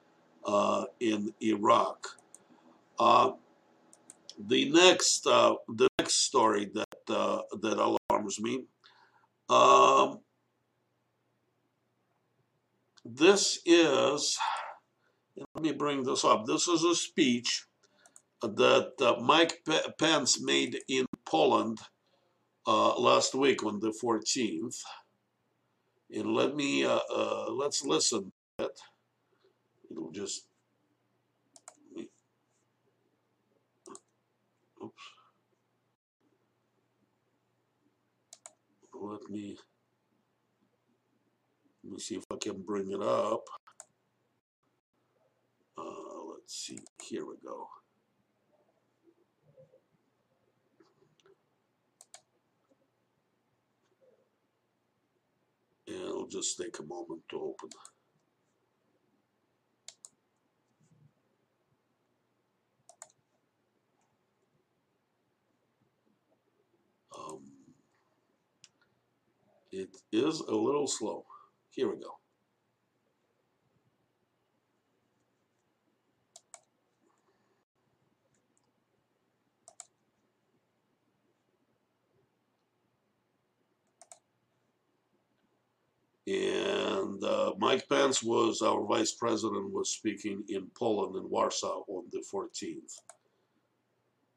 uh, 0.45 0.85
in 1.01 1.33
Iraq. 1.41 2.09
Uh, 2.99 3.33
the 4.49 4.71
next 4.71 5.27
uh, 5.27 5.55
the 5.69 5.85
next 5.85 5.94
story 6.35 6.69
that 6.75 7.15
uh, 7.15 7.43
that 7.63 7.79
alarms 7.79 8.41
me. 8.41 8.65
Um, 9.49 10.19
this 13.05 13.61
is 13.65 14.37
let 15.55 15.63
me 15.63 15.73
bring 15.73 16.03
this 16.03 16.25
up. 16.25 16.47
This 16.47 16.67
is 16.67 16.83
a 16.83 16.97
speech 16.97 17.67
that 18.43 18.93
uh, 19.01 19.23
Mike 19.23 19.61
Pence 19.99 20.41
made 20.43 20.79
in 20.89 21.07
Poland 21.25 21.79
uh, 22.67 22.99
last 22.99 23.35
week 23.35 23.65
on 23.65 23.79
the 23.79 23.95
14th. 24.03 24.81
And 26.11 26.35
let 26.35 26.55
me, 26.55 26.85
uh, 26.85 27.01
uh 27.15 27.51
let's 27.51 27.85
listen 27.85 28.33
to 28.59 28.67
it. 28.67 28.81
It'll 29.91 30.11
just, 30.11 30.47
Let 39.11 39.31
me, 39.31 39.57
let 41.83 41.93
me 41.93 41.99
see 41.99 42.17
if 42.17 42.25
I 42.31 42.37
can 42.41 42.63
bring 42.63 42.91
it 42.91 43.03
up. 43.03 43.45
Uh, 45.77 46.25
let's 46.33 46.55
see, 46.55 46.79
here 47.03 47.27
we 47.27 47.35
go. 47.45 47.69
and 55.87 55.97
it'll 55.97 56.27
just 56.27 56.59
take 56.59 56.79
a 56.79 56.83
moment 56.83 57.23
to 57.31 57.37
open. 57.37 57.69
Um, 67.17 67.43
it 69.75 69.97
is 70.13 70.41
a 70.41 70.55
little 70.55 70.87
slow. 70.87 71.25
Here 71.71 71.89
we 71.91 71.97
go. 71.97 72.17
And 86.27 87.23
uh, 87.23 87.53
Mike 87.59 87.87
Pence 87.89 88.23
was 88.23 88.63
our 88.63 88.83
vice 88.87 89.13
president, 89.13 89.73
was 89.73 89.91
speaking 89.91 90.43
in 90.49 90.69
Poland 90.75 91.17
in 91.17 91.29
Warsaw 91.29 91.83
on 91.87 92.05
the 92.13 92.25
14th. 92.33 93.01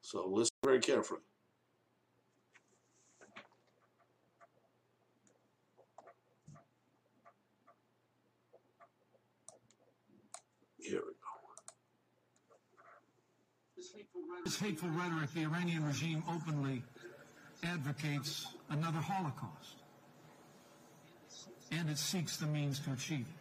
So 0.01 0.27
listen 0.27 0.51
very 0.65 0.79
carefully. 0.79 1.21
Here 10.87 11.01
we 11.05 11.11
go. 11.11 11.27
This 14.43 14.59
hateful 14.59 14.89
rhetoric, 14.89 15.33
the 15.33 15.43
Iranian 15.43 15.85
regime 15.85 16.23
openly 16.29 16.83
advocates 17.63 18.47
another 18.69 18.99
Holocaust 18.99 19.77
and 21.71 21.89
it 21.89 21.97
seeks 21.97 22.37
the 22.37 22.45
means 22.45 22.79
to 22.79 22.91
achieve 22.93 23.25
it. 23.27 23.33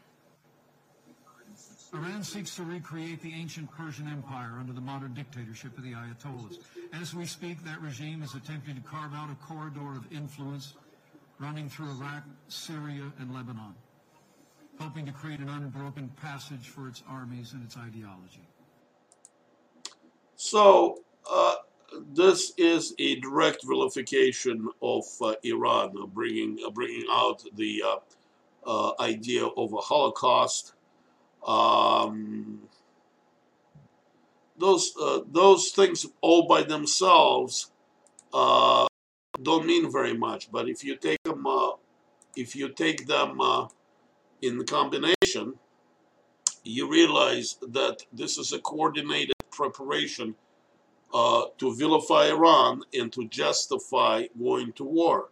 Iran 1.95 2.25
seeks 2.25 2.57
to 2.57 2.65
recreate 2.65 3.23
the 3.23 3.33
ancient 3.33 3.71
Persian 3.71 4.09
Empire 4.09 4.57
under 4.59 4.73
the 4.73 4.81
modern 4.81 5.15
dictatorship 5.15 5.79
of 5.79 5.85
the 5.85 5.93
Ayatollahs. 5.93 6.59
As 6.93 7.15
we 7.15 7.27
speak, 7.27 7.65
that 7.65 7.81
regime 7.81 8.23
is 8.23 8.35
attempting 8.35 8.75
to 8.75 8.81
carve 8.83 9.15
out 9.15 9.31
a 9.31 9.37
corridor 9.47 9.97
of 9.97 10.13
influence 10.13 10.75
running 11.39 11.69
through 11.69 11.91
Iraq, 11.93 12.25
Syria, 12.49 13.13
and 13.19 13.33
Lebanon, 13.33 13.75
hoping 14.81 15.07
to 15.07 15.13
create 15.13 15.39
an 15.39 15.49
unbroken 15.49 16.11
passage 16.21 16.69
for 16.69 16.89
its 16.89 17.03
armies 17.09 17.53
and 17.53 17.63
its 17.63 17.77
ideology. 17.77 18.43
So, 20.37 20.99
uh, 21.31 21.57
this 22.13 22.53
is 22.59 22.95
a 22.99 23.17
direct 23.21 23.65
vilification 23.65 24.69
of 24.83 25.05
uh, 25.23 25.35
Iran, 25.43 25.95
uh, 26.01 26.07
bringing 26.07 26.59
uh, 26.65 26.71
bringing 26.71 27.05
out 27.11 27.43
the 27.55 27.83
uh, 28.67 28.93
idea 29.01 29.47
of 29.47 29.73
a 29.73 29.79
Holocaust. 29.79 30.75
Um, 31.47 32.61
those 34.59 34.93
those 35.31 35.71
things 35.71 36.07
all 36.21 36.47
by 36.47 36.63
themselves 36.63 37.71
don't 38.33 39.67
mean 39.67 39.91
very 39.91 40.17
much, 40.17 40.51
but 40.51 40.69
if 40.69 40.85
you 40.85 40.97
take 40.97 41.23
them 41.25 41.47
if 42.37 42.55
you 42.55 42.69
take 42.69 43.07
them 43.07 43.41
in 44.43 44.65
combination, 44.67 45.55
you 46.65 46.91
realize 46.91 47.57
that 47.63 48.03
this 48.13 48.37
is 48.39 48.53
a 48.53 48.59
coordinated 48.59 49.36
preparation 49.57 50.35
uh, 51.13 51.47
to 51.59 51.75
vilify 51.75 52.29
Iran 52.29 52.83
and 52.93 53.13
to 53.13 53.27
justify 53.29 54.27
going 54.39 54.73
to 54.75 54.85
war 54.85 55.31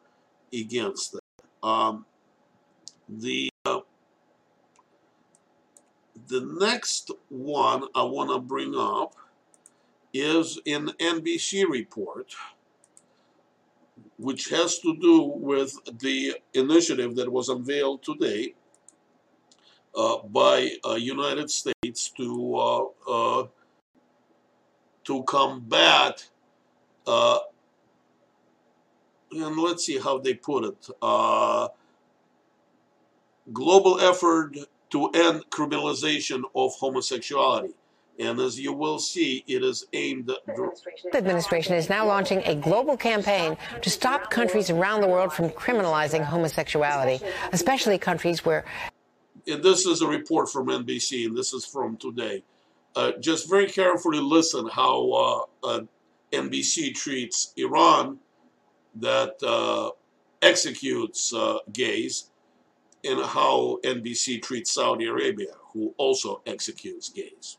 against 0.53 1.15
it. 1.15 1.21
Um, 1.63 2.07
the 3.09 3.51
uh, 3.67 3.81
the 6.29 6.41
next 6.59 7.11
one 7.29 7.85
I 7.95 8.03
want 8.03 8.31
to 8.31 8.39
bring 8.39 8.75
up 8.75 9.15
is 10.13 10.59
an 10.67 10.89
NBC 11.01 11.69
report, 11.69 12.35
which 14.17 14.49
has 14.49 14.79
to 14.79 14.97
do 14.97 15.23
with 15.23 15.77
the 15.99 16.37
initiative 16.55 17.17
that 17.17 17.31
was 17.31 17.49
unveiled 17.49 18.03
today 18.03 18.55
uh, 19.95 20.19
by 20.19 20.71
uh, 20.85 20.95
United 20.95 21.51
States 21.51 22.11
to 22.17 22.57
uh, 22.57 22.85
uh 23.11 23.47
to 25.05 25.23
combat 25.25 26.29
uh, 27.07 27.39
and 29.31 29.57
let's 29.59 29.85
see 29.85 29.99
how 29.99 30.19
they 30.19 30.35
put 30.35 30.65
it 30.65 30.89
uh, 31.03 31.69
global 33.53 34.01
effort 34.01 34.57
to 34.91 35.09
end 35.09 35.45
criminalization 35.51 36.43
of 36.55 36.73
homosexuality. 36.75 37.75
And 38.17 38.39
as 38.39 38.61
you 38.61 38.73
will 38.73 39.01
see, 39.01 39.43
it 39.49 39.65
is 39.65 39.87
aimed 39.93 40.31
at. 40.31 40.39
The 40.47 41.19
administration 41.19 41.75
is 41.75 41.89
now 41.89 42.07
launching 42.07 42.43
a 42.45 42.55
global 42.55 42.97
campaign 42.97 43.57
to 43.83 43.91
stop 43.91 44.31
countries 44.31 44.71
around 44.71 45.01
the 45.01 45.09
world 45.09 45.33
from 45.33 45.51
criminalizing 45.51 46.25
homosexuality, 46.25 47.21
especially 47.53 47.99
countries 47.99 48.45
where. 48.45 48.65
And 49.49 49.65
this 49.65 49.85
is 49.85 50.01
a 50.01 50.07
report 50.07 50.49
from 50.49 50.69
NBC, 50.69 51.27
and 51.27 51.37
this 51.37 51.53
is 51.53 51.67
from 51.67 51.97
today. 51.97 52.45
Uh, 52.97 53.13
just 53.21 53.51
very 53.51 53.67
carefully 53.67 54.21
listen 54.21 54.69
how 54.69 55.11
uh, 55.13 55.67
uh 55.67 55.81
NBC 56.33 56.95
treats 56.95 57.53
Iran 57.57 58.19
that 58.97 59.35
uh, 59.43 59.91
executes 60.43 61.33
uh, 61.33 61.59
gays 61.73 62.31
and 63.05 63.25
how 63.25 63.79
NBC 63.85 64.43
treats 64.43 64.73
Saudi 64.73 65.07
Arabia, 65.07 65.53
who 65.73 65.95
also 65.97 66.43
executes 66.47 67.09
gays. 67.09 67.59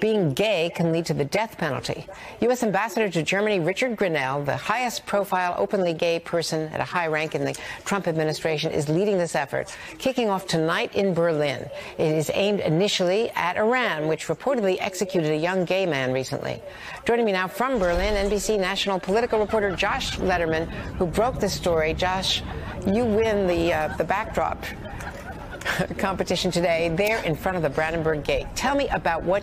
Being 0.00 0.32
gay. 0.32 0.70
Can 0.74 0.92
lead 0.92 1.06
to 1.06 1.14
the 1.14 1.24
death 1.24 1.56
penalty. 1.56 2.06
U.S. 2.40 2.62
Ambassador 2.62 3.08
to 3.08 3.22
Germany 3.22 3.60
Richard 3.60 3.96
Grenell, 3.96 4.44
the 4.44 4.56
highest 4.56 5.06
profile 5.06 5.54
openly 5.58 5.94
gay 5.94 6.18
person 6.18 6.68
at 6.72 6.80
a 6.80 6.84
high 6.84 7.06
rank 7.06 7.34
in 7.34 7.44
the 7.44 7.56
Trump 7.84 8.08
administration, 8.08 8.72
is 8.72 8.88
leading 8.88 9.18
this 9.18 9.34
effort, 9.34 9.74
kicking 9.98 10.28
off 10.28 10.46
tonight 10.46 10.94
in 10.94 11.14
Berlin. 11.14 11.68
It 11.98 12.12
is 12.12 12.30
aimed 12.34 12.60
initially 12.60 13.30
at 13.30 13.56
Iran, 13.56 14.08
which 14.08 14.26
reportedly 14.26 14.76
executed 14.80 15.30
a 15.30 15.36
young 15.36 15.64
gay 15.64 15.86
man 15.86 16.12
recently. 16.12 16.62
Joining 17.04 17.24
me 17.24 17.32
now 17.32 17.48
from 17.48 17.78
Berlin, 17.78 18.14
NBC 18.30 18.58
national 18.58 18.98
political 19.00 19.38
reporter 19.38 19.74
Josh 19.74 20.18
Lederman, 20.18 20.68
who 20.96 21.06
broke 21.06 21.38
this 21.38 21.54
story. 21.54 21.94
Josh, 21.94 22.42
you 22.86 23.04
win 23.04 23.46
the, 23.46 23.72
uh, 23.72 23.96
the 23.96 24.04
backdrop 24.04 24.64
competition 25.98 26.50
today 26.50 26.88
there 26.88 27.22
in 27.24 27.34
front 27.34 27.56
of 27.56 27.62
the 27.62 27.70
Brandenburg 27.70 28.24
Gate. 28.24 28.46
Tell 28.54 28.74
me 28.74 28.88
about 28.88 29.22
what 29.22 29.42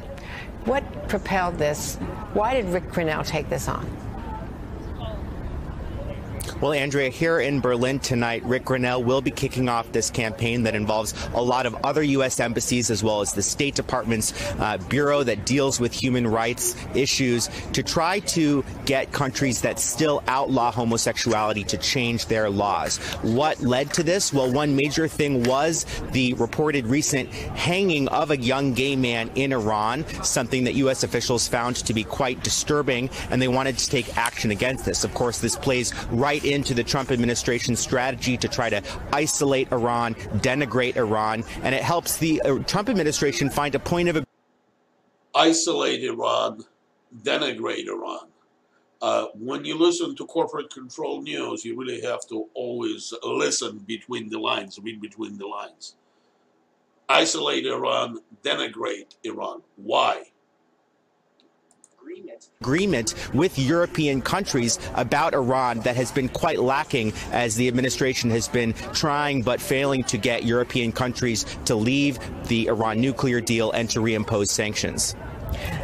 what 0.66 0.84
propelled 1.08 1.58
this. 1.58 1.96
Why 2.34 2.54
did 2.54 2.66
Rick 2.66 2.92
Grenell 2.92 3.26
take 3.26 3.50
this 3.50 3.68
on? 3.68 3.90
Well, 6.60 6.74
Andrea, 6.74 7.12
here 7.12 7.40
in 7.40 7.60
Berlin 7.60 8.00
tonight, 8.00 8.44
Rick 8.44 8.66
Grenell 8.66 9.04
will 9.04 9.22
be 9.22 9.30
kicking 9.30 9.70
off 9.70 9.92
this 9.92 10.10
campaign 10.10 10.64
that 10.64 10.74
involves 10.74 11.14
a 11.36 11.42
lot 11.42 11.68
of 11.68 11.76
other 11.86 12.02
U.S. 12.02 12.40
embassies 12.40 12.90
as 12.90 13.04
well 13.04 13.22
as 13.22 13.32
the 13.32 13.44
State 13.44 13.76
Department's 13.76 14.34
uh, 14.60 14.80
bureau 14.90 15.22
that 15.22 15.46
deals 15.46 15.80
with 15.80 15.94
human 15.94 16.26
rights 16.26 16.76
issues 16.96 17.52
to 17.74 17.84
try 17.84 18.22
to 18.22 18.66
get 18.86 19.12
countries 19.12 19.62
that 19.62 19.80
still 19.80 20.24
outlaw 20.28 20.72
homosexuality 20.72 21.64
to 21.66 21.78
change 21.78 22.26
their 22.26 22.50
laws. 22.50 22.98
What 23.22 23.62
led 23.62 23.94
to 23.94 24.02
this? 24.02 24.34
Well, 24.34 24.52
one 24.52 24.76
major 24.76 25.08
thing 25.08 25.44
was 25.44 25.86
the 26.12 26.34
reported 26.34 26.88
recent 26.88 27.30
hanging 27.30 28.08
of 28.08 28.32
a 28.32 28.38
young 28.38 28.74
gay 28.74 28.96
man 28.96 29.30
in 29.36 29.54
Iran, 29.54 30.08
something 30.24 30.64
that 30.64 30.74
U.S. 30.74 31.04
officials 31.04 31.48
found 31.48 31.76
to 31.76 31.94
be 31.94 32.04
quite 32.04 32.44
disturbing, 32.44 33.12
and 33.30 33.40
they 33.40 33.48
wanted 33.48 33.78
to 33.78 33.88
take 33.88 34.18
action 34.18 34.50
against 34.50 34.86
this. 34.86 35.04
Of 35.04 35.14
course, 35.14 35.38
this 35.38 35.56
plays 35.56 35.94
right 36.10 36.44
into 36.54 36.74
the 36.74 36.84
Trump 36.84 37.12
administration's 37.12 37.80
strategy 37.80 38.38
to 38.38 38.48
try 38.48 38.70
to 38.70 38.82
isolate 39.14 39.72
Iran, 39.72 40.16
denigrate 40.16 40.96
Iran, 40.96 41.44
and 41.64 41.74
it 41.74 41.84
helps 41.84 42.18
the 42.18 42.42
uh, 42.42 42.60
Trump 42.60 42.90
administration 42.90 43.50
find 43.50 43.76
a 43.76 43.80
point 43.80 44.10
of 44.10 44.26
isolate 45.36 46.04
Iran, 46.04 46.64
denigrate 47.22 47.88
Iran. 47.88 48.28
Uh, 49.00 49.26
when 49.36 49.64
you 49.64 49.78
listen 49.78 50.16
to 50.16 50.26
corporate 50.26 50.72
control 50.72 51.22
news, 51.22 51.64
you 51.64 51.78
really 51.78 52.02
have 52.02 52.28
to 52.28 52.48
always 52.56 53.14
listen 53.24 53.78
between 53.80 54.30
the 54.30 54.40
lines, 54.40 54.80
read 54.82 55.00
between 55.00 55.38
the 55.38 55.46
lines. 55.46 55.96
Isolate 57.08 57.68
Iran, 57.68 58.18
denigrate 58.44 59.16
Iran. 59.24 59.62
Why? 59.76 60.24
Agreement 62.62 63.14
with 63.34 63.58
European 63.60 64.22
countries 64.22 64.80
about 64.96 65.34
Iran 65.34 65.80
that 65.82 65.96
has 65.96 66.12
been 66.12 66.28
quite 66.30 66.60
lacking 66.60 67.14
as 67.32 67.56
the 67.56 67.68
administration 67.68 68.30
has 68.32 68.48
been 68.48 68.74
trying 68.94 69.42
but 69.42 69.62
failing 69.62 70.04
to 70.06 70.18
get 70.18 70.44
European 70.44 70.92
countries 70.92 71.46
to 71.66 71.76
leave 71.76 72.20
the 72.48 72.68
Iran 72.68 73.00
nuclear 73.00 73.42
deal 73.42 73.72
and 73.72 73.90
to 73.92 74.00
reimpose 74.00 74.48
sanctions. 74.48 75.16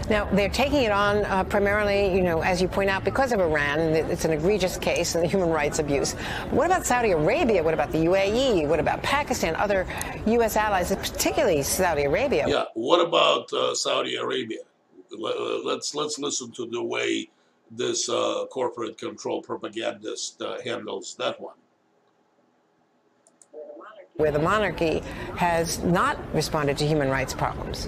Now, 0.10 0.26
they're 0.26 0.50
taking 0.50 0.84
it 0.84 0.92
on 0.92 1.24
uh, 1.26 1.44
primarily, 1.46 2.14
you 2.14 2.22
know, 2.22 2.42
as 2.42 2.62
you 2.62 2.68
point 2.68 2.90
out, 2.90 3.04
because 3.04 3.32
of 3.32 3.40
Iran. 3.40 3.80
It's 3.80 4.26
an 4.26 4.32
egregious 4.32 4.78
case 4.78 5.16
and 5.16 5.26
human 5.30 5.50
rights 5.50 5.80
abuse. 5.80 6.14
What 6.52 6.66
about 6.66 6.86
Saudi 6.86 7.12
Arabia? 7.12 7.64
What 7.64 7.74
about 7.74 7.92
the 7.92 8.00
UAE? 8.00 8.68
What 8.68 8.80
about 8.80 9.02
Pakistan? 9.04 9.56
Other 9.56 9.88
U.S. 10.26 10.58
allies, 10.58 10.94
particularly 10.94 11.62
Saudi 11.62 12.04
Arabia? 12.04 12.46
Yeah. 12.48 12.66
What 12.74 13.06
about 13.06 13.52
uh, 13.54 13.74
Saudi 13.74 14.16
Arabia? 14.16 14.60
Uh, 15.14 15.60
let's 15.64 15.96
let's 15.96 16.20
listen 16.20 16.52
to 16.52 16.66
the 16.66 16.82
way 16.82 17.30
this 17.72 18.10
uh, 18.10 18.46
corporate 18.50 18.98
control 18.98 19.42
propagandist 19.42 20.42
uh, 20.42 20.62
handles 20.62 21.16
that 21.16 21.40
one. 21.40 21.56
Where 24.16 24.32
the 24.32 24.40
monarchy 24.40 25.02
has 25.38 25.80
not 25.84 26.18
responded 26.34 26.78
to 26.78 26.88
human 26.88 27.10
rights 27.10 27.34
problems. 27.34 27.88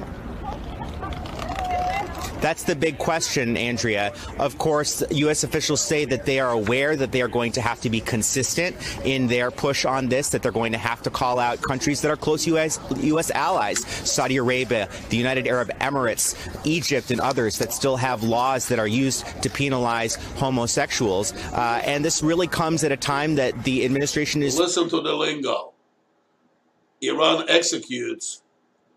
That's 2.42 2.64
the 2.64 2.76
big 2.76 2.98
question, 2.98 3.58
Andrea. 3.58 4.14
Of 4.40 4.58
course, 4.58 5.04
U.S. 5.12 5.44
officials 5.44 5.82
say 5.82 6.06
that 6.06 6.26
they 6.26 6.40
are 6.40 6.52
aware 6.52 6.96
that 6.96 7.12
they 7.12 7.22
are 7.22 7.28
going 7.28 7.52
to 7.54 7.62
have 7.62 7.82
to 7.82 7.90
be 7.90 8.02
consistent 8.02 8.76
in 9.06 9.28
their 9.28 9.52
push 9.52 9.86
on 9.86 10.08
this, 10.10 10.30
that 10.30 10.42
they're 10.42 10.52
going 10.52 10.72
to 10.74 10.78
have 10.78 11.02
to 11.04 11.10
call 11.10 11.40
out 11.40 11.62
countries 11.62 12.02
that 12.02 12.12
are 12.12 12.18
close 12.18 12.46
U.S. 12.48 12.80
U.S. 12.98 13.32
allies, 13.32 13.86
Saudi 13.86 14.38
Arabia, 14.38 14.90
the 15.10 15.18
United 15.18 15.48
Arab 15.48 15.70
Emirates, 15.80 16.36
Egypt, 16.66 17.12
and 17.12 17.22
others 17.22 17.58
that 17.60 17.74
still 17.74 17.98
have 17.98 18.24
laws 18.24 18.68
that 18.68 18.80
are 18.80 18.88
used 18.88 19.26
to 19.42 19.50
penalize 19.50 20.16
homosexuals. 20.38 21.34
Uh, 21.54 21.82
and 21.86 22.04
this 22.04 22.22
really 22.22 22.48
comes 22.48 22.84
at 22.84 22.92
a 22.92 22.98
time 22.98 23.36
that 23.36 23.64
the 23.64 23.86
administration 23.86 24.44
is. 24.44 24.58
Listen 24.58 24.90
to 24.90 25.02
the 25.02 25.14
lingo. 25.14 25.74
Iran 27.02 27.46
executes 27.50 28.42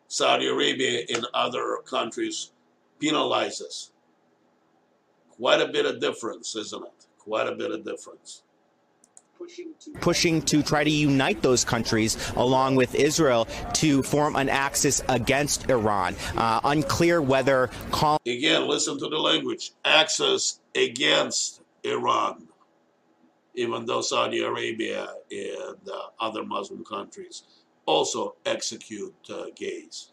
Saudi 0.09 0.48
Arabia 0.48 1.05
and 1.14 1.27
other 1.35 1.79
countries 1.85 2.53
penalizes. 3.00 3.90
Quite 5.30 5.61
a 5.61 5.68
bit 5.68 5.87
of 5.87 6.00
difference, 6.00 6.56
isn't 6.56 6.84
it? 6.84 7.06
Quite 7.18 7.46
a 7.46 7.54
bit 7.54 7.70
of 7.70 7.84
difference. 7.84 8.42
Pushing 10.00 10.42
to 10.42 10.62
try 10.64 10.82
to 10.82 10.90
unite 10.90 11.42
those 11.42 11.64
countries 11.64 12.16
along 12.34 12.74
with 12.74 12.94
Israel 12.96 13.46
to 13.74 14.02
form 14.02 14.34
an 14.34 14.48
axis 14.48 15.00
against 15.08 15.70
Iran. 15.70 16.16
Uh, 16.37 16.61
unclear 16.64 17.22
whether. 17.22 17.70
Call- 17.92 18.18
Again, 18.26 18.66
listen 18.66 18.98
to 18.98 19.08
the 19.08 19.16
language 19.16 19.70
axis 19.84 20.58
against 20.74 21.62
Iran, 21.84 22.48
even 23.54 23.87
though 23.87 24.00
Saudi 24.00 24.42
Arabia 24.42 25.08
and 25.30 25.88
uh, 25.88 26.00
other 26.18 26.44
Muslim 26.44 26.84
countries 26.84 27.44
also 27.87 28.34
execute 28.44 29.14
uh, 29.32 29.44
gays 29.54 30.11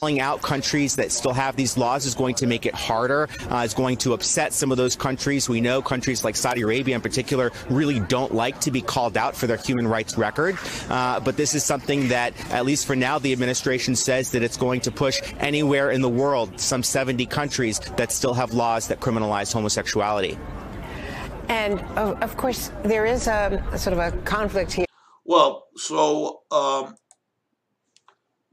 calling 0.00 0.20
out 0.20 0.40
countries 0.42 0.94
that 0.94 1.10
still 1.10 1.32
have 1.32 1.56
these 1.56 1.76
laws 1.76 2.06
is 2.06 2.14
going 2.14 2.34
to 2.36 2.46
make 2.46 2.66
it 2.66 2.74
harder. 2.74 3.28
Uh, 3.50 3.56
is 3.64 3.74
going 3.74 3.96
to 3.96 4.12
upset 4.12 4.52
some 4.52 4.70
of 4.70 4.76
those 4.76 4.94
countries. 4.94 5.48
We 5.48 5.60
know 5.60 5.82
countries 5.82 6.22
like 6.22 6.36
Saudi 6.36 6.60
Arabia, 6.60 6.94
in 6.94 7.00
particular, 7.00 7.50
really 7.68 7.98
don't 8.00 8.32
like 8.32 8.60
to 8.60 8.70
be 8.70 8.80
called 8.80 9.16
out 9.16 9.34
for 9.34 9.48
their 9.48 9.56
human 9.56 9.88
rights 9.88 10.16
record. 10.16 10.56
Uh, 10.88 11.18
but 11.18 11.36
this 11.36 11.52
is 11.54 11.64
something 11.64 12.08
that, 12.08 12.32
at 12.52 12.64
least 12.64 12.86
for 12.86 12.94
now, 12.94 13.18
the 13.18 13.32
administration 13.32 13.96
says 13.96 14.30
that 14.30 14.42
it's 14.42 14.56
going 14.56 14.80
to 14.82 14.92
push 14.92 15.20
anywhere 15.40 15.90
in 15.90 16.00
the 16.00 16.08
world. 16.08 16.60
Some 16.60 16.84
70 16.84 17.26
countries 17.26 17.80
that 17.96 18.12
still 18.12 18.34
have 18.34 18.54
laws 18.54 18.86
that 18.88 19.00
criminalize 19.00 19.52
homosexuality. 19.52 20.38
And 21.48 21.80
of 21.96 22.36
course, 22.36 22.70
there 22.84 23.04
is 23.04 23.26
a, 23.26 23.64
a 23.72 23.78
sort 23.78 23.98
of 23.98 23.98
a 23.98 24.16
conflict 24.18 24.72
here. 24.72 24.86
Well, 25.24 25.66
so 25.74 26.42
um, 26.52 26.94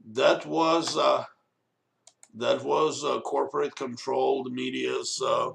that 0.06 0.44
was. 0.44 0.96
Uh, 0.96 1.24
that 2.36 2.62
was 2.62 3.02
uh, 3.02 3.20
corporate 3.20 3.74
controlled 3.76 4.52
media's 4.52 5.20
uh, 5.24 5.50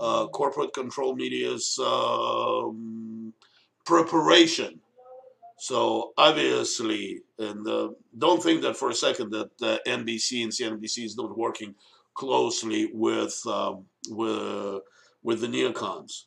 uh, 0.00 0.26
corporate 0.28 0.72
control 0.72 1.14
media's 1.14 1.78
um, 1.84 3.32
preparation. 3.84 4.80
So 5.58 6.12
obviously, 6.16 7.22
and 7.38 7.66
uh, 7.66 7.90
don't 8.18 8.42
think 8.42 8.62
that 8.62 8.76
for 8.76 8.90
a 8.90 8.94
second 8.94 9.30
that 9.30 9.50
uh, 9.62 9.78
NBC 9.86 10.42
and 10.42 10.52
CNBC 10.52 11.04
is 11.04 11.16
not 11.16 11.36
working 11.36 11.74
closely 12.14 12.90
with 12.92 13.40
um, 13.46 13.84
with 14.08 14.82
with 15.22 15.40
the 15.40 15.48
neocons. 15.48 16.24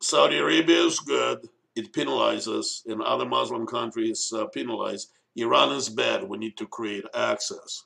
Saudi 0.00 0.38
Arabia 0.38 0.82
is 0.82 1.00
good. 1.00 1.48
It 1.74 1.92
penalizes, 1.92 2.86
and 2.86 3.02
other 3.02 3.26
Muslim 3.26 3.66
countries 3.66 4.32
penalize. 4.52 5.08
Iran 5.36 5.72
is 5.72 5.88
bad. 5.88 6.28
We 6.28 6.38
need 6.38 6.56
to 6.58 6.66
create 6.66 7.04
access. 7.14 7.84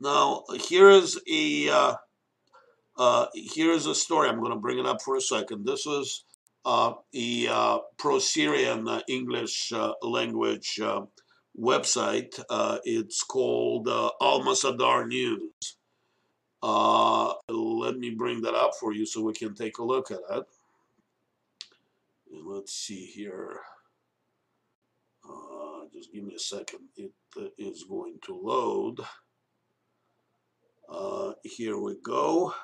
Now, 0.00 0.44
here 0.68 0.88
is 0.90 1.20
a 1.30 1.68
uh, 1.68 1.94
uh, 2.98 3.26
here's 3.34 3.86
a 3.86 3.94
story. 3.94 4.28
I'm 4.28 4.40
going 4.40 4.52
to 4.52 4.58
bring 4.58 4.78
it 4.78 4.86
up 4.86 5.00
for 5.02 5.16
a 5.16 5.20
second. 5.20 5.64
This 5.64 5.86
is 5.86 6.24
uh, 6.64 6.94
a 7.14 7.46
uh, 7.46 7.78
pro-Syrian 7.96 8.88
uh, 8.88 9.00
English 9.08 9.72
uh, 9.72 9.92
language 10.02 10.78
uh, 10.82 11.02
website. 11.58 12.38
it's 12.84 13.22
called 13.22 13.88
Al 13.88 14.42
Masdar 14.42 15.06
News. 15.06 15.76
let 16.62 17.96
me 17.96 18.10
bring 18.10 18.42
that 18.42 18.54
up 18.54 18.72
for 18.78 18.92
you 18.92 19.06
so 19.06 19.22
we 19.22 19.32
can 19.32 19.54
take 19.54 19.78
a 19.78 19.84
look 19.84 20.10
at 20.10 20.20
it. 20.30 20.44
Let's 22.30 22.74
see 22.74 23.06
here. 23.06 23.60
Just 25.98 26.12
give 26.12 26.24
me 26.24 26.34
a 26.34 26.38
second. 26.38 26.80
It 26.96 27.12
is 27.58 27.84
going 27.88 28.18
to 28.26 28.34
load. 28.40 29.00
here 31.42 31.76
we 31.78 31.96
go. 32.02 32.54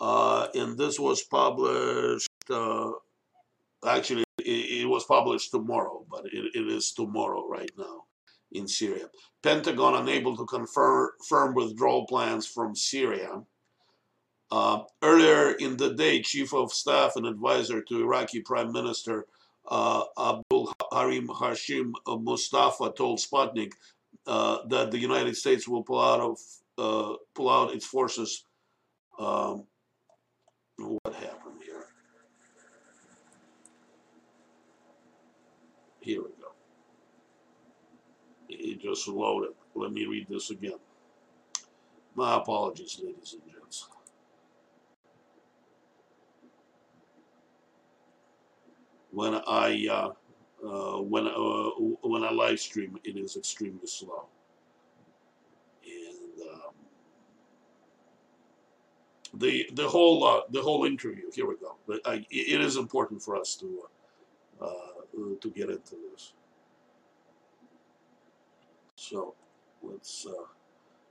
Uh, 0.00 0.48
and 0.54 0.78
this 0.78 0.98
was 0.98 1.22
published, 1.22 2.28
uh, 2.48 2.90
actually, 3.86 4.24
it, 4.38 4.82
it, 4.82 4.88
was 4.88 5.04
published 5.04 5.50
tomorrow, 5.50 6.06
but 6.10 6.24
it, 6.24 6.52
it 6.54 6.66
is 6.68 6.92
tomorrow 6.92 7.46
right 7.46 7.70
now 7.76 8.04
in 8.52 8.66
Syria. 8.66 9.10
Pentagon 9.42 9.96
unable 9.96 10.36
to 10.38 10.46
confirm 10.46 11.10
firm 11.28 11.54
withdrawal 11.54 12.06
plans 12.06 12.46
from 12.46 12.74
Syria. 12.74 13.42
Uh, 14.50 14.80
earlier 15.02 15.52
in 15.52 15.76
the 15.76 15.92
day, 15.94 16.22
Chief 16.22 16.54
of 16.54 16.72
Staff 16.72 17.16
and 17.16 17.26
advisor 17.26 17.82
to 17.82 18.00
Iraqi 18.00 18.40
Prime 18.40 18.72
Minister 18.72 19.26
uh, 19.68 20.02
Harim 20.92 21.28
Hashim 21.28 21.92
Mustafa 22.06 22.92
told 22.96 23.18
Sputnik 23.18 23.72
uh, 24.26 24.58
that 24.68 24.90
the 24.90 24.98
United 24.98 25.36
States 25.36 25.68
will 25.68 25.82
pull 25.82 26.00
out 26.00 26.20
of 26.20 26.38
uh, 26.78 27.16
pull 27.34 27.50
out 27.50 27.74
its 27.74 27.86
forces 27.86 28.44
um, 29.18 29.64
what 30.78 31.14
happened 31.14 31.60
here. 31.64 31.84
Here 36.00 36.22
we 36.22 36.28
go. 36.40 36.52
It 38.48 38.80
just 38.80 39.06
loaded. 39.06 39.50
Let 39.74 39.92
me 39.92 40.06
read 40.06 40.26
this 40.28 40.50
again. 40.50 40.78
My 42.14 42.36
apologies, 42.36 43.00
ladies 43.02 43.34
and 43.34 43.52
gents. 43.52 43.88
When 49.12 49.34
I 49.34 49.88
uh, 49.90 50.10
uh, 50.66 51.02
when 51.02 51.26
uh, 51.26 51.70
when 52.02 52.24
I 52.24 52.30
live 52.30 52.60
stream, 52.60 52.98
it 53.04 53.16
is 53.16 53.36
extremely 53.36 53.86
slow. 53.86 54.26
And 55.84 56.40
the 59.34 59.68
the 59.74 59.88
whole 59.88 60.24
uh, 60.26 60.40
the 60.50 60.62
whole 60.62 60.84
interview. 60.84 61.30
Here 61.32 61.46
we 61.46 61.56
go. 61.56 61.76
But 61.86 62.00
I, 62.04 62.26
it 62.30 62.60
is 62.60 62.76
important 62.76 63.22
for 63.22 63.36
us 63.36 63.54
to 63.56 63.82
uh, 64.60 64.64
uh, 64.64 65.34
to 65.40 65.50
get 65.50 65.70
into 65.70 65.96
this. 66.12 66.32
So 68.96 69.34
let's. 69.82 70.26
Uh, 70.26 70.44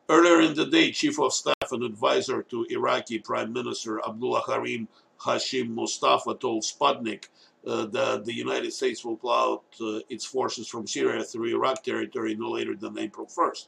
earlier 0.10 0.42
in 0.42 0.54
the 0.56 0.66
day, 0.66 0.92
Chief 0.92 1.20
of 1.20 1.34
Staff 1.34 1.72
and 1.72 1.84
advisor 1.84 2.44
to 2.44 2.66
Iraqi 2.70 3.20
Prime 3.20 3.54
Minister 3.54 4.00
Abdullah 4.06 4.44
Harim 4.46 4.88
Hashim 5.20 5.70
Mustafa 5.70 6.36
told 6.36 6.64
Sputnik 6.64 7.28
that 7.64 8.24
the 8.26 8.34
United 8.34 8.72
States 8.74 9.04
will 9.04 9.18
pull 9.18 9.32
out 9.32 9.64
uh, 9.82 10.00
its 10.10 10.26
forces 10.26 10.68
from 10.68 10.88
Syria 10.88 11.24
through 11.24 11.48
Iraq 11.56 11.84
territory 11.84 12.36
no 12.36 12.52
later 12.52 12.76
than 12.76 12.98
April 12.98 13.28
1st 13.28 13.68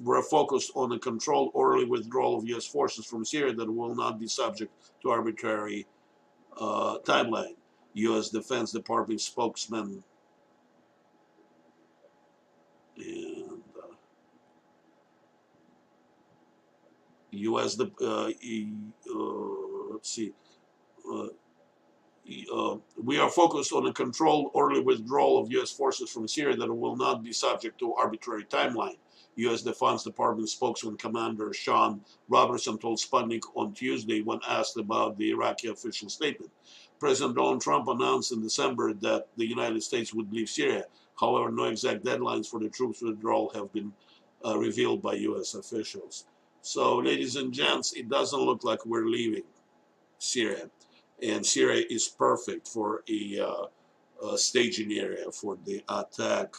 We're 0.00 0.22
focused 0.22 0.72
on 0.74 0.92
a 0.92 0.98
controlled 0.98 1.50
orderly 1.54 1.84
withdrawal 1.84 2.38
of 2.38 2.48
U.S. 2.48 2.66
forces 2.66 3.06
from 3.06 3.24
Syria 3.24 3.54
that 3.54 3.70
will 3.70 3.94
not 3.94 4.18
be 4.18 4.28
subject 4.28 4.72
to 5.02 5.10
arbitrary 5.10 5.86
uh, 6.60 6.98
timeline. 7.04 7.56
U.S. 7.94 8.28
Defense 8.30 8.72
Department 8.72 9.20
spokesman 9.20 10.02
and 12.96 13.62
uh, 13.76 13.94
U.S. 17.30 17.78
Uh, 17.80 17.84
uh, 18.04 18.30
let's 19.90 20.10
see. 20.10 20.32
Uh, 22.52 22.76
we 22.96 23.18
are 23.18 23.30
focused 23.30 23.72
on 23.72 23.86
a 23.86 23.92
controlled 23.92 24.50
orderly 24.54 24.80
withdrawal 24.80 25.38
of 25.38 25.50
U.S. 25.52 25.70
forces 25.70 26.10
from 26.10 26.26
Syria 26.26 26.56
that 26.56 26.72
will 26.72 26.96
not 26.96 27.22
be 27.22 27.32
subject 27.32 27.78
to 27.80 27.94
arbitrary 27.94 28.44
timeline. 28.44 28.96
U.S. 29.36 29.62
Defense 29.62 30.04
Department 30.04 30.48
spokesman 30.48 30.96
Commander 30.96 31.52
Sean 31.52 32.00
Robertson 32.28 32.78
told 32.78 32.98
Sputnik 32.98 33.42
on 33.54 33.74
Tuesday 33.74 34.22
when 34.22 34.38
asked 34.48 34.78
about 34.78 35.18
the 35.18 35.30
Iraqi 35.30 35.68
official 35.68 36.08
statement. 36.08 36.50
President 36.98 37.36
Donald 37.36 37.60
Trump 37.60 37.88
announced 37.88 38.32
in 38.32 38.40
December 38.40 38.94
that 38.94 39.26
the 39.36 39.46
United 39.46 39.82
States 39.82 40.14
would 40.14 40.32
leave 40.32 40.48
Syria. 40.48 40.84
However, 41.20 41.50
no 41.50 41.64
exact 41.64 42.04
deadlines 42.04 42.48
for 42.48 42.60
the 42.60 42.68
troops 42.68 43.02
withdrawal 43.02 43.50
have 43.54 43.72
been 43.72 43.92
uh, 44.44 44.56
revealed 44.56 45.02
by 45.02 45.14
U.S. 45.14 45.54
officials. 45.54 46.26
So, 46.62 46.96
ladies 46.98 47.36
and 47.36 47.52
gents, 47.52 47.92
it 47.92 48.08
doesn't 48.08 48.40
look 48.40 48.64
like 48.64 48.86
we're 48.86 49.06
leaving 49.06 49.42
Syria. 50.18 50.70
And 51.22 51.44
Syria 51.46 51.84
is 51.88 52.08
perfect 52.08 52.68
for 52.68 53.02
a, 53.08 53.40
uh, 53.40 54.32
a 54.32 54.38
staging 54.38 54.92
area 54.92 55.30
for 55.30 55.56
the 55.64 55.82
attack 55.88 56.54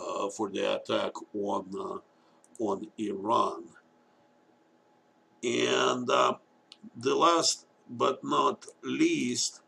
uh, 0.00 0.28
for 0.30 0.48
the 0.48 0.76
attack 0.76 1.12
on 1.34 1.66
uh, 1.78 1.98
on 2.62 2.86
Iran. 2.98 3.64
And 5.42 6.08
uh, 6.08 6.34
the 6.96 7.14
last 7.14 7.66
but 7.90 8.22
not 8.22 8.64
least, 8.82 9.60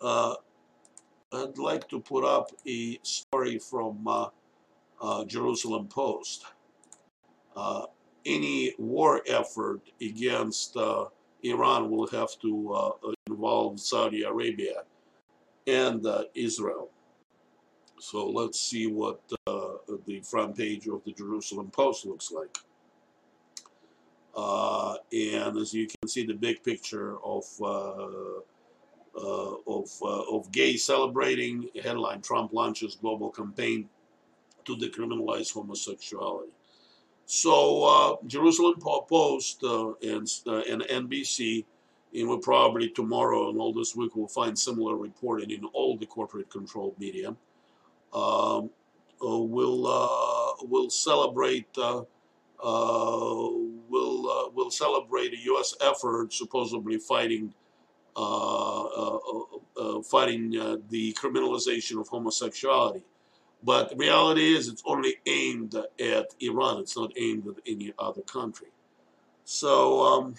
uh, 0.00 0.34
I'd 1.32 1.58
like 1.58 1.88
to 1.88 2.00
put 2.00 2.24
up 2.24 2.50
a 2.66 2.98
story 3.02 3.58
from 3.58 4.06
uh, 4.06 5.24
Jerusalem 5.24 5.86
Post. 5.86 6.44
any 8.26 8.74
war 8.78 9.22
effort 9.28 9.80
against 10.00 10.76
Iran 11.42 11.90
will 11.90 12.06
have 12.08 12.30
to 12.42 12.92
involve 13.28 13.80
Saudi 13.80 14.22
Arabia 14.22 14.82
and 15.66 16.06
Israel. 16.34 16.90
So 17.98 18.28
let's 18.28 18.60
see 18.60 18.86
what 18.86 19.20
uh, 19.46 19.74
the 20.06 20.20
front 20.20 20.56
page 20.56 20.86
of 20.86 21.02
the 21.04 21.12
Jerusalem 21.12 21.70
Post 21.70 22.06
looks 22.06 22.30
like. 22.30 22.58
Uh, 24.34 24.96
and 25.12 25.56
as 25.56 25.72
you 25.72 25.86
can 25.86 26.08
see, 26.08 26.26
the 26.26 26.34
big 26.34 26.62
picture 26.62 27.16
of 27.24 27.44
uh, 27.60 28.40
uh 29.16 29.54
of 29.66 29.88
uh, 30.02 30.36
of 30.36 30.52
gays 30.52 30.84
celebrating 30.84 31.68
headline: 31.82 32.20
Trump 32.20 32.52
launches 32.52 32.96
global 32.96 33.30
campaign 33.30 33.88
to 34.66 34.76
decriminalize 34.76 35.52
homosexuality. 35.52 36.52
So 37.26 37.84
uh, 37.84 38.16
Jerusalem 38.26 38.80
Post 38.80 39.62
and 39.62 40.28
and 40.46 40.82
NBC 40.82 41.64
and 42.14 42.28
we'll 42.28 42.38
probably 42.38 42.88
tomorrow 42.88 43.50
and 43.50 43.60
all 43.60 43.72
this 43.72 43.94
week 43.96 44.14
we'll 44.16 44.28
find 44.28 44.58
similar 44.58 44.96
reporting 44.96 45.50
in 45.50 45.64
all 45.66 45.96
the 45.96 46.06
corporate 46.06 46.48
controlled 46.50 46.98
media 46.98 47.34
um, 48.14 48.70
uh, 49.22 49.38
will 49.38 49.86
uh, 49.86 50.66
will 50.66 50.90
celebrate 50.90 51.66
uh, 51.78 52.02
will 52.62 54.52
will 54.54 54.70
celebrate 54.70 55.32
a 55.32 55.38
U.S. 55.44 55.74
effort 55.82 56.32
supposedly 56.32 56.98
fighting 56.98 57.52
fighting 60.04 60.50
the 60.90 61.12
criminalization 61.14 62.00
of 62.00 62.08
homosexuality. 62.08 63.02
But 63.62 63.96
reality 63.96 64.54
is, 64.54 64.68
it's 64.68 64.82
only 64.86 65.16
aimed 65.26 65.74
at 65.74 66.34
Iran. 66.40 66.80
It's 66.80 66.96
not 66.96 67.12
aimed 67.16 67.48
at 67.48 67.54
any 67.66 67.92
other 67.98 68.22
country. 68.22 68.68
So 69.44 70.02
um, 70.02 70.34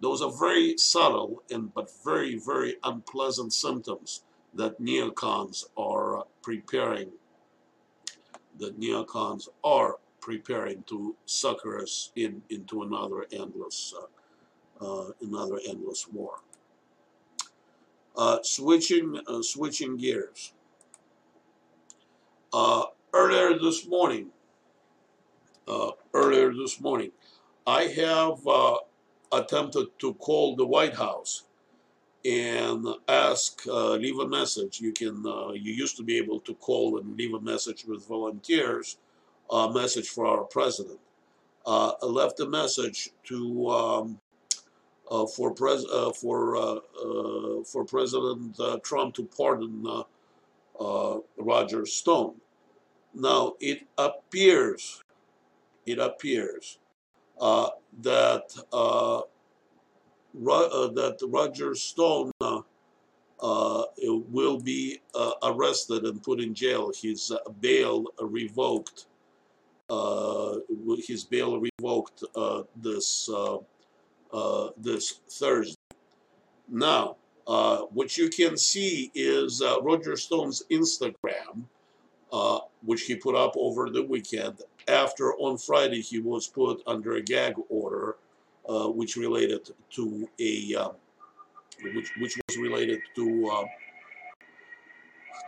those 0.00 0.22
are 0.22 0.32
very 0.32 0.76
subtle 0.78 1.42
and 1.50 1.72
but 1.74 1.90
very 2.04 2.38
very 2.38 2.76
unpleasant 2.84 3.52
symptoms 3.52 4.22
that 4.54 4.80
neocons 4.80 5.66
are 5.76 6.24
preparing, 6.42 7.10
that 8.58 8.80
neocons 8.80 9.48
are 9.62 9.98
preparing 10.20 10.82
to 10.84 11.14
sucker 11.26 11.80
us 11.80 12.10
in 12.16 12.42
into 12.50 12.82
another 12.82 13.26
endless 13.32 13.94
uh, 13.96 14.06
uh, 14.80 15.10
another 15.22 15.60
endless 15.68 16.06
war. 16.08 16.40
Uh, 18.16 18.38
switching, 18.42 19.20
uh, 19.28 19.42
switching 19.42 19.96
gears. 19.96 20.52
Uh, 22.52 22.84
earlier 23.12 23.58
this 23.58 23.86
morning, 23.86 24.28
uh, 25.66 25.90
earlier 26.14 26.52
this 26.52 26.80
morning, 26.80 27.10
I 27.66 27.84
have 27.84 28.38
attempted 29.32 29.88
to 29.98 30.14
call 30.14 30.56
the 30.56 30.66
White 30.66 30.94
House 30.94 31.44
and 32.24 32.86
ask, 33.06 33.62
uh, 33.66 33.92
leave 33.92 34.18
a 34.18 34.28
message. 34.28 34.80
You 34.80 34.92
can, 34.92 35.24
uh, 35.26 35.52
you 35.52 35.72
used 35.72 35.96
to 35.98 36.02
be 36.02 36.16
able 36.18 36.40
to 36.40 36.54
call 36.54 36.98
and 36.98 37.16
leave 37.16 37.34
a 37.34 37.40
message 37.40 37.84
with 37.84 38.06
volunteers, 38.06 38.96
a 39.50 39.70
message 39.72 40.08
for 40.08 40.26
our 40.26 40.44
president. 40.44 41.00
Uh, 41.66 41.92
I 42.02 42.06
left 42.06 42.40
a 42.40 42.46
message 42.46 43.10
to 43.24 43.68
um, 43.68 44.20
uh, 45.10 45.26
for 45.26 45.52
pres 45.52 45.84
uh, 45.86 46.12
for 46.12 46.56
uh, 46.56 46.80
for 47.64 47.84
President 47.84 48.58
Trump 48.82 49.14
to 49.14 49.24
pardon 49.24 50.04
Uh, 50.80 51.18
Roger 51.38 51.84
Stone. 51.86 52.34
Now 53.14 53.54
it 53.60 53.86
appears, 53.96 55.02
it 55.86 55.98
appears 55.98 56.78
uh, 57.40 57.70
that 58.02 58.52
uh, 58.72 59.18
uh, 59.18 60.88
that 60.88 61.18
Roger 61.28 61.74
Stone 61.74 62.30
uh, 62.40 62.60
uh, 63.40 63.84
will 64.30 64.60
be 64.60 65.00
arrested 65.42 66.04
and 66.04 66.22
put 66.22 66.40
in 66.40 66.54
jail. 66.54 66.92
His 66.94 67.32
bail 67.60 68.06
revoked. 68.20 69.06
his 71.06 71.24
bail 71.24 71.60
revoked 71.60 72.24
this 72.76 73.30
this 74.76 75.20
Thursday. 75.30 75.74
Now, 76.68 77.16
uh, 77.48 77.78
what 77.94 78.18
you 78.18 78.28
can 78.28 78.58
see 78.58 79.10
is 79.14 79.62
uh, 79.62 79.80
Roger 79.80 80.16
Stone's 80.16 80.62
Instagram, 80.70 81.64
uh, 82.30 82.58
which 82.84 83.02
he 83.02 83.16
put 83.16 83.34
up 83.34 83.54
over 83.56 83.88
the 83.88 84.02
weekend. 84.02 84.60
After 84.86 85.34
on 85.34 85.56
Friday, 85.56 86.02
he 86.02 86.18
was 86.18 86.46
put 86.46 86.82
under 86.86 87.14
a 87.14 87.22
gag 87.22 87.54
order 87.70 88.16
uh, 88.68 88.88
which 88.88 89.16
related 89.16 89.70
to 89.92 90.28
a 90.38 90.74
uh, 90.78 90.90
which 91.94 92.10
which 92.18 92.38
was 92.48 92.58
related 92.58 93.00
to 93.14 93.48
uh, 93.50 93.64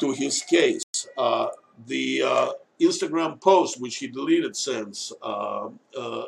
to 0.00 0.12
his 0.12 0.42
case. 0.42 0.82
the 1.86 2.54
Instagram 2.80 3.38
post, 3.42 3.78
which 3.78 3.96
he 3.98 4.06
deleted 4.06 4.56
since, 4.56 5.12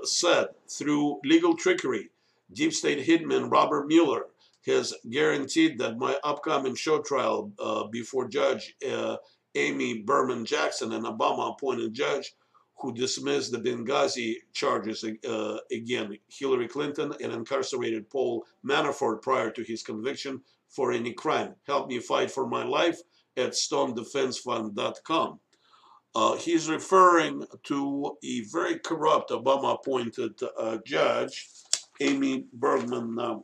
said 0.05 0.49
through 0.69 1.19
legal 1.25 1.57
trickery, 1.57 2.11
deep 2.53 2.75
state 2.75 3.07
hitman 3.07 3.51
Robert 3.51 3.87
Mueller 3.87 4.27
has 4.67 4.95
guaranteed 5.11 5.79
that 5.79 5.99
my 5.99 6.17
upcoming 6.25 6.75
show 6.75 7.01
trial 7.01 7.53
uh, 7.59 7.85
before 7.89 8.29
Judge 8.29 8.75
uh, 8.89 9.17
Amy 9.55 10.03
Berman 10.03 10.45
Jackson, 10.45 10.93
an 10.93 11.03
Obama 11.03 11.53
appointed 11.53 11.95
judge, 11.95 12.33
who 12.79 12.93
dismissed 12.93 13.53
the 13.53 13.59
Benghazi 13.59 14.37
charges 14.53 15.05
uh, 15.05 15.59
again 15.71 16.17
Hillary 16.29 16.69
Clinton 16.69 17.13
and 17.23 17.33
incarcerated 17.33 18.11
Paul 18.11 18.45
Manafort 18.67 19.23
prior 19.23 19.51
to 19.51 19.63
his 19.63 19.83
conviction 19.83 20.41
for 20.69 20.91
any 20.91 21.13
crime. 21.13 21.55
Help 21.67 21.89
me 21.89 21.99
fight 22.01 22.31
for 22.31 22.49
my 22.49 22.65
life 22.65 22.99
at 23.37 23.53
stonedefensefund.com. 23.53 25.39
Uh, 26.15 26.37
he's 26.37 26.69
referring 26.69 27.45
to 27.63 28.17
a 28.23 28.41
very 28.53 28.79
corrupt 28.79 29.31
Obama 29.31 29.75
appointed 29.75 30.39
uh, 30.59 30.79
judge, 30.85 31.49
Amy 32.01 32.47
Bergman, 32.53 33.19
uh 33.19 33.37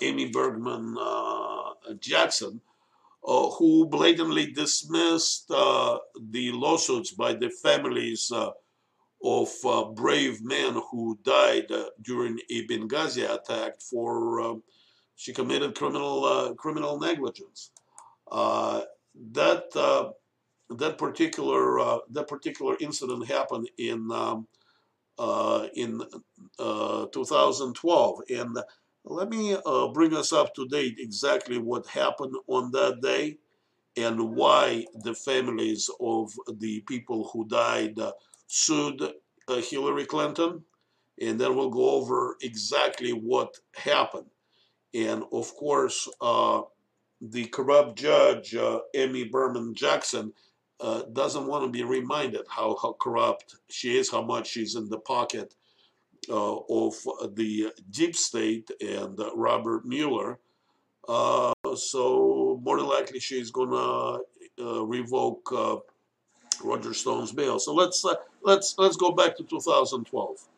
Amy 0.00 0.30
Bergman 0.30 0.96
uh, 0.98 1.94
Jackson, 2.00 2.60
uh, 3.26 3.50
who 3.50 3.86
blatantly 3.86 4.52
dismissed 4.52 5.50
uh, 5.50 5.98
the 6.30 6.50
lawsuits 6.52 7.12
by 7.12 7.32
the 7.32 7.50
families 7.50 8.32
uh, 8.32 8.50
of 9.22 9.48
uh, 9.64 9.84
brave 9.84 10.42
men 10.42 10.80
who 10.90 11.16
died 11.22 11.70
uh, 11.70 11.84
during 12.02 12.38
a 12.50 12.66
Benghazi 12.66 13.22
attack 13.32 13.80
for 13.80 14.40
um, 14.40 14.62
she 15.14 15.32
committed 15.32 15.76
criminal 15.76 16.24
uh, 16.24 16.54
criminal 16.54 16.98
negligence. 16.98 17.70
that 18.30 19.70
that 20.70 20.96
particular 20.96 22.00
that 22.10 22.26
particular 22.26 22.76
incident 22.80 23.28
happened 23.28 23.68
in 23.78 24.10
um, 24.10 24.48
in 25.76 26.02
2012 26.58 28.20
and 28.30 28.58
let 29.04 29.28
me 29.28 29.56
uh, 29.66 29.88
bring 29.88 30.14
us 30.14 30.32
up 30.32 30.54
to 30.54 30.66
date 30.68 30.96
exactly 30.98 31.58
what 31.58 31.86
happened 31.86 32.34
on 32.46 32.70
that 32.72 33.00
day 33.00 33.38
and 33.96 34.34
why 34.36 34.86
the 35.02 35.14
families 35.14 35.90
of 36.00 36.32
the 36.58 36.80
people 36.82 37.28
who 37.32 37.46
died 37.46 37.98
uh, 37.98 38.12
sued 38.46 39.02
uh, 39.48 39.56
Hillary 39.56 40.06
Clinton. 40.06 40.62
And 41.20 41.38
then 41.38 41.56
we'll 41.56 41.70
go 41.70 41.90
over 41.90 42.36
exactly 42.42 43.10
what 43.10 43.58
happened. 43.76 44.30
And 44.94 45.24
of 45.32 45.54
course, 45.56 46.08
uh, 46.20 46.62
the 47.20 47.46
corrupt 47.46 47.98
judge, 47.98 48.54
uh, 48.54 48.80
Amy 48.94 49.24
Berman 49.24 49.74
Jackson, 49.74 50.32
uh, 50.80 51.02
doesn't 51.12 51.46
want 51.46 51.64
to 51.64 51.70
be 51.70 51.84
reminded 51.84 52.42
how, 52.48 52.76
how 52.80 52.96
corrupt 53.00 53.56
she 53.68 53.96
is, 53.96 54.10
how 54.10 54.22
much 54.22 54.48
she's 54.48 54.74
in 54.74 54.88
the 54.88 54.98
pocket 54.98 55.54
uh, 55.54 55.61
Uh, 56.30 56.58
of 56.70 56.94
the 57.34 57.72
deep 57.90 58.14
state 58.14 58.70
and 58.80 59.18
uh, 59.18 59.34
Robert 59.34 59.84
Mueller. 59.84 60.38
Uh, 61.08 61.52
so 61.74 62.60
more 62.62 62.76
than 62.76 62.86
likely 62.86 63.18
she's 63.18 63.50
gonna 63.50 64.20
uh, 64.60 64.86
revoke 64.86 65.50
uh, 65.52 65.76
Roger 66.62 66.94
Stone's 66.94 67.32
bail. 67.32 67.58
So 67.58 67.74
let's 67.74 68.04
let's 68.42 68.76
let's 68.78 68.96
go 68.96 69.10
back 69.10 69.36
to 69.36 69.42
2012 69.42 70.48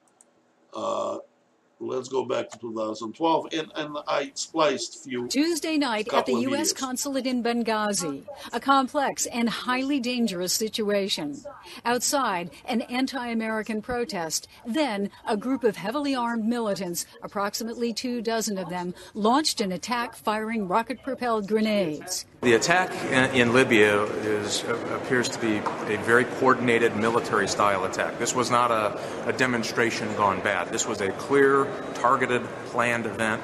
let's 1.86 2.08
go 2.08 2.24
back 2.24 2.50
to 2.50 2.58
2012 2.58 3.46
and, 3.52 3.72
and 3.76 3.96
i 4.08 4.30
spliced 4.34 5.04
few 5.04 5.28
tuesday 5.28 5.76
night 5.76 6.08
at 6.12 6.26
the 6.26 6.34
u.s 6.34 6.72
consulate 6.72 7.26
in 7.26 7.42
benghazi 7.42 8.24
a 8.52 8.60
complex 8.60 9.26
and 9.26 9.48
highly 9.48 10.00
dangerous 10.00 10.52
situation. 10.52 11.42
Outside 11.84 12.50
an 12.66 12.82
anti-american 12.82 13.82
protest 13.82 14.48
then 14.66 15.10
a 15.26 15.36
group 15.36 15.64
of 15.64 15.76
heavily 15.76 16.14
armed 16.14 16.44
militants 16.44 17.06
approximately 17.22 17.92
two 17.92 18.20
dozen 18.20 18.58
of 18.58 18.68
them 18.68 18.94
launched 19.14 19.60
an 19.60 19.72
attack 19.72 20.14
firing 20.14 20.68
rocket-propelled 20.68 21.48
grenades 21.48 22.26
the 22.44 22.52
attack 22.54 22.92
in 23.34 23.54
Libya 23.54 24.02
is, 24.02 24.64
uh, 24.64 24.74
appears 25.02 25.30
to 25.30 25.40
be 25.40 25.56
a 25.92 25.98
very 26.04 26.24
coordinated 26.24 26.94
military 26.94 27.48
style 27.48 27.84
attack. 27.84 28.18
This 28.18 28.34
was 28.34 28.50
not 28.50 28.70
a, 28.70 29.00
a 29.26 29.32
demonstration 29.32 30.14
gone 30.14 30.40
bad. 30.42 30.68
This 30.68 30.86
was 30.86 31.00
a 31.00 31.10
clear, 31.12 31.66
targeted, 31.94 32.42
planned 32.66 33.06
event. 33.06 33.42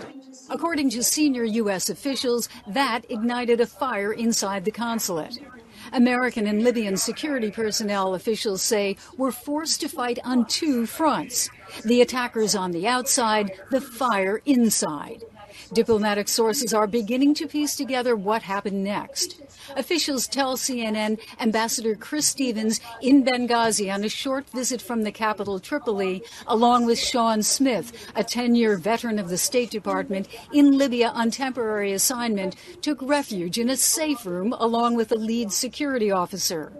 According 0.50 0.90
to 0.90 1.02
senior 1.02 1.44
U.S. 1.44 1.88
officials, 1.88 2.48
that 2.66 3.06
ignited 3.08 3.60
a 3.60 3.66
fire 3.66 4.12
inside 4.12 4.66
the 4.66 4.70
consulate. 4.70 5.38
American 5.92 6.46
and 6.46 6.62
Libyan 6.62 6.96
security 6.96 7.50
personnel, 7.50 8.14
officials 8.14 8.60
say, 8.60 8.96
were 9.16 9.32
forced 9.32 9.80
to 9.80 9.88
fight 9.88 10.18
on 10.24 10.44
two 10.44 10.86
fronts 10.86 11.48
the 11.84 12.02
attackers 12.02 12.54
on 12.54 12.72
the 12.72 12.86
outside, 12.86 13.52
the 13.70 13.80
fire 13.80 14.42
inside. 14.44 15.22
Diplomatic 15.72 16.26
sources 16.26 16.74
are 16.74 16.88
beginning 16.88 17.32
to 17.34 17.46
piece 17.46 17.76
together 17.76 18.16
what 18.16 18.42
happened 18.42 18.82
next. 18.82 19.40
Officials 19.76 20.26
tell 20.26 20.56
CNN 20.56 21.20
Ambassador 21.38 21.94
Chris 21.94 22.26
Stevens 22.26 22.80
in 23.00 23.24
Benghazi 23.24 23.92
on 23.92 24.02
a 24.02 24.08
short 24.08 24.50
visit 24.50 24.82
from 24.82 25.04
the 25.04 25.12
capital 25.12 25.60
Tripoli, 25.60 26.24
along 26.48 26.86
with 26.86 26.98
Sean 26.98 27.44
Smith, 27.44 27.92
a 28.16 28.24
10 28.24 28.56
year 28.56 28.76
veteran 28.76 29.18
of 29.20 29.28
the 29.28 29.38
State 29.38 29.70
Department 29.70 30.26
in 30.52 30.76
Libya 30.76 31.10
on 31.10 31.30
temporary 31.30 31.92
assignment, 31.92 32.56
took 32.82 33.00
refuge 33.00 33.56
in 33.56 33.70
a 33.70 33.76
safe 33.76 34.26
room 34.26 34.52
along 34.58 34.96
with 34.96 35.12
a 35.12 35.16
lead 35.16 35.52
security 35.52 36.10
officer. 36.10 36.72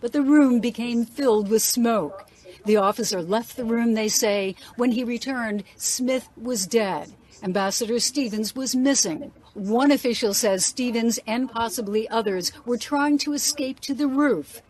But 0.00 0.12
the 0.12 0.22
room 0.22 0.58
became 0.58 1.04
filled 1.04 1.48
with 1.48 1.62
smoke. 1.62 2.26
The 2.64 2.76
officer 2.76 3.22
left 3.22 3.56
the 3.56 3.64
room, 3.64 3.94
they 3.94 4.08
say. 4.08 4.56
When 4.76 4.92
he 4.92 5.04
returned, 5.04 5.64
Smith 5.76 6.28
was 6.36 6.66
dead. 6.66 7.12
Ambassador 7.42 7.98
Stevens 7.98 8.54
was 8.54 8.76
missing. 8.76 9.32
One 9.54 9.90
official 9.90 10.32
says 10.32 10.64
Stevens 10.64 11.18
and 11.26 11.50
possibly 11.50 12.08
others 12.08 12.52
were 12.64 12.78
trying 12.78 13.18
to 13.18 13.32
escape 13.32 13.80
to 13.80 13.94
the 13.94 14.06
roof. 14.06 14.62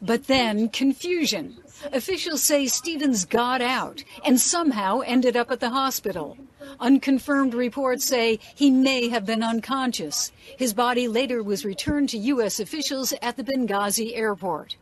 But 0.00 0.28
then 0.28 0.68
confusion. 0.68 1.56
Officials 1.92 2.42
say 2.42 2.66
Stevens 2.66 3.24
got 3.24 3.60
out 3.60 4.04
and 4.24 4.40
somehow 4.40 5.00
ended 5.00 5.36
up 5.36 5.50
at 5.50 5.60
the 5.60 5.70
hospital. 5.70 6.36
Unconfirmed 6.78 7.52
reports 7.52 8.04
say 8.06 8.38
he 8.54 8.70
may 8.70 9.08
have 9.08 9.26
been 9.26 9.42
unconscious. 9.42 10.30
His 10.56 10.72
body 10.72 11.08
later 11.08 11.42
was 11.42 11.64
returned 11.64 12.10
to 12.10 12.18
U.S. 12.18 12.60
officials 12.60 13.12
at 13.20 13.36
the 13.36 13.44
Benghazi 13.44 14.16
airport. 14.16 14.76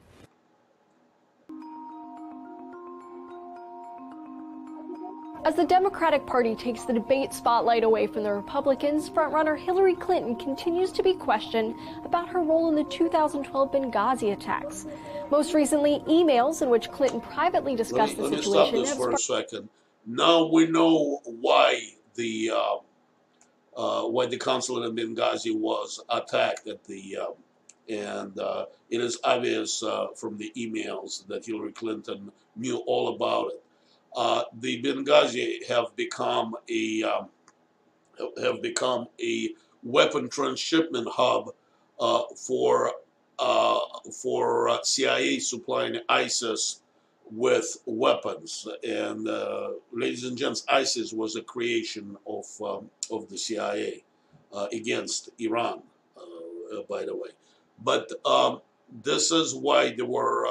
As 5.49 5.55
the 5.55 5.65
Democratic 5.65 6.27
Party 6.27 6.55
takes 6.55 6.83
the 6.83 6.93
debate 6.93 7.33
spotlight 7.33 7.83
away 7.83 8.07
from 8.07 8.23
the 8.23 8.31
Republicans, 8.31 9.09
frontrunner 9.09 9.59
Hillary 9.59 9.95
Clinton 9.95 10.37
continues 10.37 10.93
to 10.93 11.03
be 11.03 11.15
questioned 11.15 11.75
about 12.05 12.29
her 12.29 12.43
role 12.43 12.69
in 12.69 12.75
the 12.75 12.85
2012 12.85 13.73
Benghazi 13.73 14.35
attacks. 14.35 14.85
Most 15.31 15.55
recently, 15.55 16.01
emails 16.01 16.61
in 16.61 16.69
which 16.69 16.91
Clinton 16.91 17.23
privately 17.23 17.75
discussed 17.75 18.19
let 18.19 18.31
me, 18.31 18.37
the 18.37 18.51
let 18.51 18.67
situation. 18.67 18.75
me 18.75 18.85
stop 18.85 18.97
this 18.99 19.05
for 19.07 19.11
a 19.11 19.17
second. 19.17 19.71
Now 20.05 20.45
we 20.45 20.67
know 20.67 21.23
why 21.25 21.81
the 22.15 22.51
uh, 22.55 22.77
uh, 23.75 24.07
why 24.07 24.27
the 24.27 24.37
consulate 24.37 24.87
in 24.87 24.95
Benghazi 24.95 25.59
was 25.59 25.99
attacked 26.11 26.69
at 26.69 26.85
the 26.85 27.21
uh, 27.23 27.27
and 27.89 28.39
uh, 28.39 28.67
it 28.91 29.01
is 29.01 29.19
obvious 29.25 29.83
uh, 29.83 30.09
from 30.15 30.37
the 30.37 30.53
emails 30.59 31.27
that 31.27 31.47
Hillary 31.47 31.73
Clinton 31.73 32.31
knew 32.55 32.83
all 32.87 33.15
about 33.15 33.47
it. 33.47 33.63
Uh, 34.19 34.43
the 34.59 34.83
Benghazi 34.83 35.65
have 35.69 35.95
become 35.95 36.57
a 36.69 37.05
um, 37.05 37.29
have 38.43 38.61
become 38.61 39.07
a 39.23 39.51
weapon 39.85 40.29
transshipment 40.29 41.07
hub 41.09 41.55
uh, 42.01 42.23
for 42.35 42.95
uh, 43.39 43.79
for 44.13 44.71
uh, 44.71 44.83
CIA 44.83 45.39
supplying 45.39 46.01
ISIS 46.09 46.81
with 47.31 47.77
weapons. 47.87 48.67
And 48.83 49.29
uh, 49.29 49.75
ladies 49.93 50.25
and 50.25 50.37
gents, 50.37 50.65
ISIS 50.69 51.13
was 51.13 51.37
a 51.37 51.43
creation 51.43 52.17
of 52.27 52.45
um, 52.61 52.91
of 53.13 53.29
the 53.29 53.39
CIA 53.39 54.03
against 54.73 55.31
Iran, 55.39 55.83
by 56.89 57.05
the 57.05 57.15
way. 57.15 57.31
But 57.85 58.11
um, 58.27 58.63
this 59.05 59.31
is 59.31 59.55
why 59.55 59.93
they 59.93 60.03
were 60.03 60.45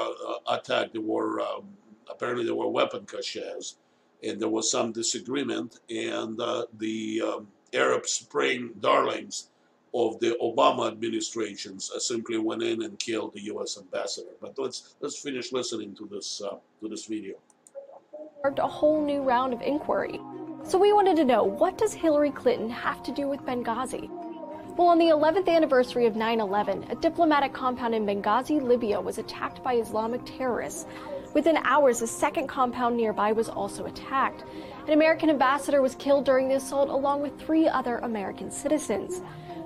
attacked. 0.48 0.94
There 0.94 1.02
were 1.02 1.42
um, 1.42 1.74
apparently 2.10 2.44
there 2.44 2.54
were 2.54 2.68
weapon 2.68 3.06
caches, 3.06 3.76
and 4.22 4.40
there 4.40 4.48
was 4.48 4.70
some 4.70 4.92
disagreement, 4.92 5.80
and 5.90 6.38
the 6.78 7.22
um, 7.24 7.48
Arab 7.72 8.06
Spring 8.06 8.70
darlings 8.80 9.50
of 9.94 10.18
the 10.20 10.36
Obama 10.42 10.90
administrations 10.90 11.90
uh, 11.94 11.98
simply 11.98 12.38
went 12.38 12.62
in 12.62 12.82
and 12.82 12.98
killed 12.98 13.32
the 13.34 13.42
U.S. 13.44 13.78
ambassador. 13.78 14.30
But 14.40 14.58
let's 14.58 14.96
let's 15.00 15.20
finish 15.20 15.52
listening 15.52 15.94
to 15.96 16.08
this 16.10 16.42
uh, 16.42 16.56
to 16.80 16.88
this 16.88 17.06
video. 17.06 17.36
A 18.44 18.68
whole 18.68 19.04
new 19.04 19.22
round 19.22 19.52
of 19.52 19.62
inquiry. 19.62 20.20
So 20.64 20.78
we 20.78 20.92
wanted 20.92 21.16
to 21.16 21.24
know 21.24 21.42
what 21.44 21.78
does 21.78 21.92
Hillary 21.92 22.30
Clinton 22.30 22.70
have 22.70 23.02
to 23.04 23.12
do 23.12 23.26
with 23.26 23.40
Benghazi? 23.40 24.08
Well, 24.76 24.88
on 24.88 24.98
the 24.98 25.06
11th 25.06 25.48
anniversary 25.48 26.06
of 26.06 26.14
9 26.14 26.40
11, 26.40 26.86
a 26.90 26.94
diplomatic 26.94 27.52
compound 27.52 27.94
in 27.94 28.06
Benghazi, 28.06 28.62
Libya, 28.62 29.00
was 29.00 29.18
attacked 29.18 29.62
by 29.64 29.74
Islamic 29.74 30.20
terrorists. 30.24 30.86
Within 31.34 31.58
hours, 31.58 32.02
a 32.02 32.06
second 32.06 32.46
compound 32.46 32.96
nearby 32.96 33.32
was 33.32 33.48
also 33.48 33.84
attacked. 33.84 34.44
An 34.86 34.94
American 34.94 35.28
ambassador 35.28 35.82
was 35.82 35.94
killed 35.94 36.24
during 36.24 36.48
the 36.48 36.56
assault, 36.56 36.88
along 36.88 37.20
with 37.20 37.38
three 37.38 37.68
other 37.68 37.98
American 37.98 38.50
citizens. 38.50 39.20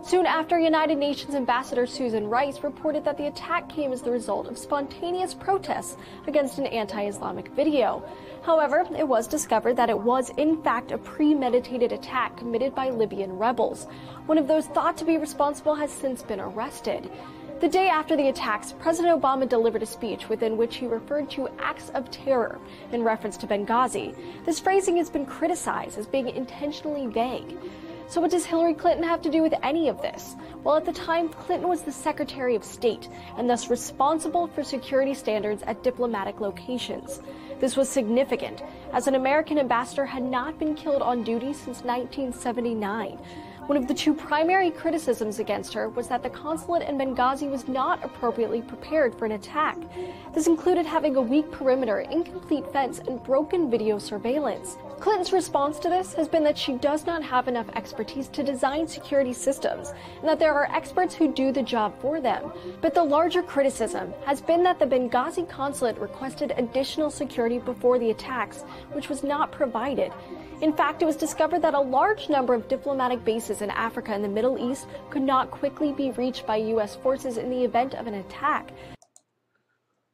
Soon 0.05 0.27
after, 0.27 0.59
United 0.59 0.99
Nations 0.99 1.37
Ambassador 1.37 1.87
Susan 1.87 2.29
Rice 2.29 2.65
reported 2.65 3.05
that 3.05 3.17
the 3.17 3.29
attack 3.29 3.69
came 3.69 3.93
as 3.93 4.03
the 4.03 4.11
result 4.11 4.49
of 4.49 4.59
spontaneous 4.59 5.33
protests 5.33 5.97
against 6.27 6.59
an 6.59 6.67
anti 6.67 7.07
Islamic 7.07 7.47
video. 7.51 8.03
However, 8.43 8.85
it 8.99 9.07
was 9.07 9.29
discovered 9.29 9.77
that 9.77 9.91
it 9.91 9.99
was, 9.99 10.31
in 10.31 10.61
fact, 10.61 10.91
a 10.91 10.99
premeditated 10.99 11.93
attack 11.93 12.37
committed 12.37 12.75
by 12.75 12.91
Libyan 12.91 13.39
rebels. 13.39 13.87
One 14.27 14.39
of 14.39 14.49
those 14.49 14.67
thought 14.67 14.97
to 14.97 15.05
be 15.05 15.19
responsible 15.19 15.77
has 15.77 15.93
since 15.93 16.21
been 16.21 16.41
arrested. 16.41 17.09
The 17.63 17.69
day 17.69 17.89
after 17.89 18.17
the 18.17 18.27
attacks, 18.27 18.75
President 18.81 19.23
Obama 19.23 19.49
delivered 19.49 19.85
a 19.85 19.87
speech 19.87 20.29
within 20.29 20.57
which 20.57 20.79
he 20.79 20.89
referred 20.89 21.31
to 21.31 21.49
acts 21.61 21.91
of 21.91 22.11
terror 22.11 22.59
in 22.91 23.05
reference 23.05 23.37
to 23.37 23.47
Benghazi. 23.47 24.17
This 24.45 24.59
phrasing 24.59 24.97
has 24.97 25.09
been 25.09 25.25
criticized 25.25 25.97
as 25.97 26.09
being 26.09 26.29
intentionally 26.29 27.07
vague. 27.07 27.57
So, 28.09 28.21
what 28.21 28.33
does 28.33 28.45
Hillary 28.45 28.75
Clinton 28.75 29.05
have 29.05 29.23
to 29.23 29.31
do 29.31 29.43
with 29.43 29.55
any 29.63 29.89
of 29.89 30.03
this? 30.03 30.35
Well, 30.65 30.77
at 30.77 30.85
the 30.85 30.93
time, 30.93 31.29
Clinton 31.29 31.69
was 31.69 31.83
the 31.83 31.93
Secretary 31.93 32.57
of 32.57 32.65
State 32.65 33.09
and 33.39 33.49
thus 33.49 33.71
responsible 33.71 34.49
for 34.49 34.65
security 34.65 35.15
standards 35.15 35.63
at 35.63 35.85
diplomatic 35.85 36.41
locations. 36.41 37.23
This 37.61 37.77
was 37.77 37.89
significant, 37.89 38.61
as 38.93 39.07
an 39.07 39.15
American 39.15 39.57
ambassador 39.57 40.05
had 40.05 40.25
not 40.25 40.59
been 40.59 40.75
killed 40.75 41.01
on 41.01 41.23
duty 41.23 41.53
since 41.53 41.85
1979. 41.85 43.21
One 43.67 43.79
of 43.79 43.87
the 43.87 43.95
two 43.95 44.13
primary 44.13 44.73
criticisms 44.73 45.39
against 45.39 45.73
her 45.75 45.89
was 45.89 46.09
that 46.09 46.25
the 46.25 46.31
consulate 46.31 46.89
in 46.89 46.99
Benghazi 46.99 47.49
was 47.49 47.69
not 47.69 48.05
appropriately 48.05 48.61
prepared 48.61 49.15
for 49.15 49.25
an 49.25 49.33
attack. 49.33 49.79
This 50.35 50.49
included 50.49 50.85
having 50.85 51.15
a 51.15 51.21
weak 51.21 51.49
perimeter, 51.53 52.01
incomplete 52.01 52.67
fence, 52.73 52.99
and 52.99 53.23
broken 53.23 53.71
video 53.71 54.01
surveillance. 54.01 54.79
Clinton's 54.99 55.33
response 55.33 55.79
to 55.79 55.89
this 55.89 56.13
has 56.15 56.27
been 56.27 56.43
that 56.43 56.59
she 56.59 56.75
does 56.75 57.07
not 57.07 57.23
have 57.23 57.47
enough 57.47 57.69
expertise 57.77 58.27
to 58.29 58.43
design 58.43 58.89
security 58.89 59.33
systems 59.33 59.93
and 60.19 60.29
that 60.29 60.41
there 60.41 60.55
are 60.55 60.71
experts 60.73 61.15
who 61.15 61.33
do 61.33 61.53
the 61.53 61.63
job 61.63 61.95
for 62.01 62.21
them. 62.21 62.53
But 62.81 62.95
the 62.95 63.05
larger 63.05 63.45
criticism 63.45 64.13
has 64.27 64.41
been 64.41 64.65
that 64.65 64.81
the 64.81 64.87
Benghazi 64.87 65.49
consulate 65.49 65.99
requested 65.99 66.53
additional 66.57 67.11
security 67.11 67.61
before 67.61 68.01
the 68.01 68.11
attacks, 68.11 68.63
which 68.93 69.09
was 69.09 69.23
not 69.23 69.53
provided. 69.53 70.13
In 70.63 70.73
fact, 70.73 71.03
it 71.03 71.07
was 71.07 71.17
discovered 71.17 71.61
that 71.63 71.75
a 71.75 71.81
large 71.81 72.29
number 72.29 72.55
of 72.55 72.69
diplomatic 72.69 73.25
bases 73.25 73.63
in 73.63 73.71
Africa 73.71 74.13
and 74.13 74.23
the 74.23 74.29
Middle 74.29 74.57
East 74.71 74.87
could 75.11 75.23
not 75.23 75.51
quickly 75.51 75.93
be 75.93 76.13
reached 76.13 76.47
by 76.47 76.55
U.S. 76.57 76.95
forces 76.95 77.37
in 77.37 77.51
the 77.51 77.65
event 77.65 77.95
of 77.95 78.07
an 78.07 78.15
attack. 78.15 78.71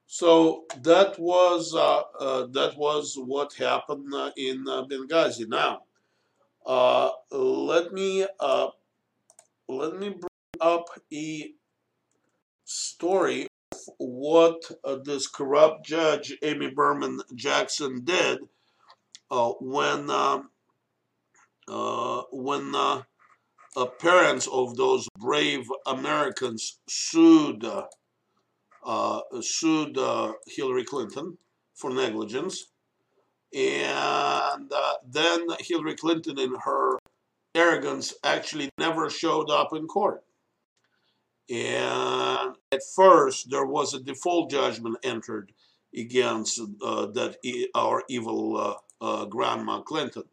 So 0.06 0.64
that 0.84 1.18
was 1.18 1.74
uh, 1.74 2.00
uh, 2.18 2.46
that 2.52 2.78
was 2.78 3.14
what 3.26 3.52
happened 3.52 4.14
uh, 4.14 4.30
in 4.38 4.64
uh, 4.66 4.84
Benghazi. 4.84 5.46
Now, 5.46 5.82
uh, 6.64 7.10
let 7.30 7.92
me 7.92 8.26
uh, 8.40 8.68
let 9.68 9.98
me 9.98 10.08
bring 10.08 10.62
up 10.62 10.86
a 11.12 11.52
story 12.64 13.48
of 13.70 13.78
what 13.98 14.62
this 15.04 15.26
corrupt 15.26 15.84
judge 15.84 16.32
Amy 16.42 16.70
Berman 16.70 17.20
Jackson 17.34 18.02
did 18.02 18.38
when 19.30 20.10
um, 20.10 20.50
uh, 21.68 22.22
when 22.32 22.74
uh, 22.74 23.02
parents 24.00 24.48
of 24.50 24.76
those 24.76 25.06
brave 25.18 25.66
Americans 25.86 26.78
sued 26.88 27.64
uh, 28.84 29.20
sued 29.40 29.98
uh, 29.98 30.32
Hillary 30.46 30.84
Clinton 30.84 31.36
for 31.74 31.90
negligence, 31.90 32.72
and 33.54 34.72
uh, 34.72 34.94
then 35.06 35.46
Hillary 35.60 35.94
Clinton, 35.94 36.38
in 36.38 36.54
her 36.64 36.98
arrogance, 37.54 38.14
actually 38.24 38.70
never 38.78 39.10
showed 39.10 39.50
up 39.50 39.74
in 39.74 39.86
court. 39.86 40.22
And 41.50 42.56
at 42.72 42.80
first, 42.94 43.50
there 43.50 43.64
was 43.64 43.94
a 43.94 44.00
default 44.00 44.50
judgment 44.50 44.96
entered 45.02 45.52
against 45.96 46.60
uh, 46.82 47.06
that 47.06 47.38
e 47.42 47.68
our 47.74 48.04
evil 48.08 48.78
uh, 49.00 49.22
uh, 49.22 49.24
grandma 49.24 49.80
Clinton. 49.80 50.24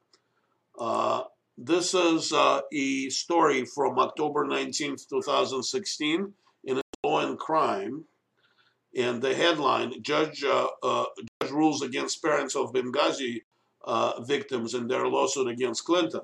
Uh, 0.77 1.23
this 1.57 1.93
is 1.93 2.33
uh, 2.33 2.61
a 2.73 3.09
story 3.09 3.65
from 3.65 3.97
October 3.99 4.45
19th, 4.45 5.07
2016 5.09 6.33
in 6.65 6.77
a 6.77 6.81
Law 7.03 7.27
and 7.27 7.39
Crime. 7.39 8.05
And 8.97 9.21
the 9.21 9.33
headline, 9.33 10.01
Judge, 10.01 10.39
Judge 10.39 11.51
rules 11.51 11.81
against 11.81 12.23
parents 12.23 12.55
of 12.55 12.73
Benghazi 12.73 13.41
victims 14.25 14.73
in 14.73 14.87
their 14.87 15.07
lawsuit 15.07 15.47
against 15.47 15.85
Clinton. 15.85 16.21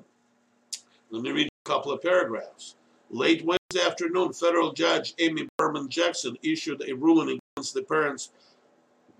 Let 1.10 1.22
me 1.22 1.30
read 1.30 1.48
a 1.48 1.68
couple 1.68 1.92
of 1.92 2.00
paragraphs. 2.00 2.76
Late 3.10 3.44
Wednesday 3.44 3.86
afternoon, 3.86 4.32
federal 4.32 4.72
judge 4.72 5.12
Amy 5.18 5.46
Berman 5.58 5.90
Jackson 5.90 6.36
issued 6.42 6.82
a 6.88 6.94
ruling 6.94 7.38
against 7.54 7.74
the 7.74 7.82
parents 7.82 8.30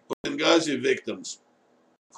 of 0.09 0.17
Benghazi 0.25 0.81
victims 0.81 1.41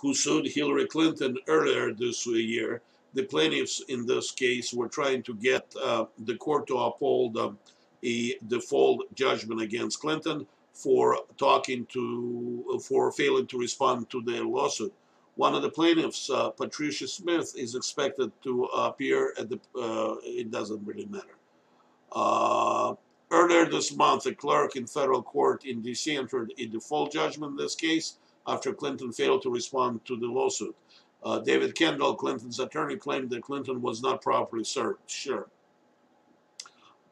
who 0.00 0.14
sued 0.14 0.46
Hillary 0.46 0.86
Clinton 0.86 1.36
earlier 1.48 1.92
this 1.92 2.26
year. 2.26 2.82
The 3.14 3.24
plaintiffs 3.24 3.80
in 3.88 4.06
this 4.06 4.32
case 4.32 4.74
were 4.74 4.88
trying 4.88 5.22
to 5.24 5.34
get 5.34 5.72
uh, 5.82 6.06
the 6.18 6.36
court 6.36 6.66
to 6.66 6.78
uphold 6.78 7.36
um, 7.36 7.58
a 8.04 8.34
default 8.48 9.14
judgment 9.14 9.60
against 9.60 10.00
Clinton 10.00 10.46
for 10.72 11.18
talking 11.38 11.86
to, 11.86 12.80
for 12.86 13.12
failing 13.12 13.46
to 13.46 13.58
respond 13.58 14.10
to 14.10 14.20
their 14.22 14.44
lawsuit. 14.44 14.92
One 15.36 15.54
of 15.54 15.62
the 15.62 15.70
plaintiffs, 15.70 16.28
uh, 16.30 16.50
Patricia 16.50 17.08
Smith, 17.08 17.54
is 17.56 17.74
expected 17.74 18.32
to 18.42 18.64
appear 18.64 19.34
at 19.38 19.48
the, 19.48 19.60
uh, 19.76 20.16
it 20.22 20.50
doesn't 20.50 20.84
really 20.84 21.06
matter. 21.06 21.36
Uh, 22.12 22.94
earlier 23.30 23.66
this 23.66 23.96
month, 23.96 24.26
a 24.26 24.34
clerk 24.34 24.76
in 24.76 24.86
federal 24.86 25.22
court 25.22 25.64
in 25.64 25.82
D.C. 25.82 26.16
entered 26.16 26.52
a 26.58 26.66
default 26.66 27.12
judgment 27.12 27.52
in 27.52 27.56
this 27.56 27.74
case 27.74 28.18
after 28.46 28.72
Clinton 28.72 29.12
failed 29.12 29.42
to 29.42 29.50
respond 29.50 30.04
to 30.04 30.16
the 30.16 30.26
lawsuit. 30.26 30.76
Uh, 31.22 31.38
David 31.38 31.74
Kendall, 31.74 32.14
Clinton's 32.14 32.60
attorney, 32.60 32.96
claimed 32.96 33.30
that 33.30 33.42
Clinton 33.42 33.80
was 33.80 34.02
not 34.02 34.20
properly 34.20 34.64
served. 34.64 34.98
Sure. 35.06 35.48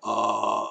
Uh, 0.05 0.66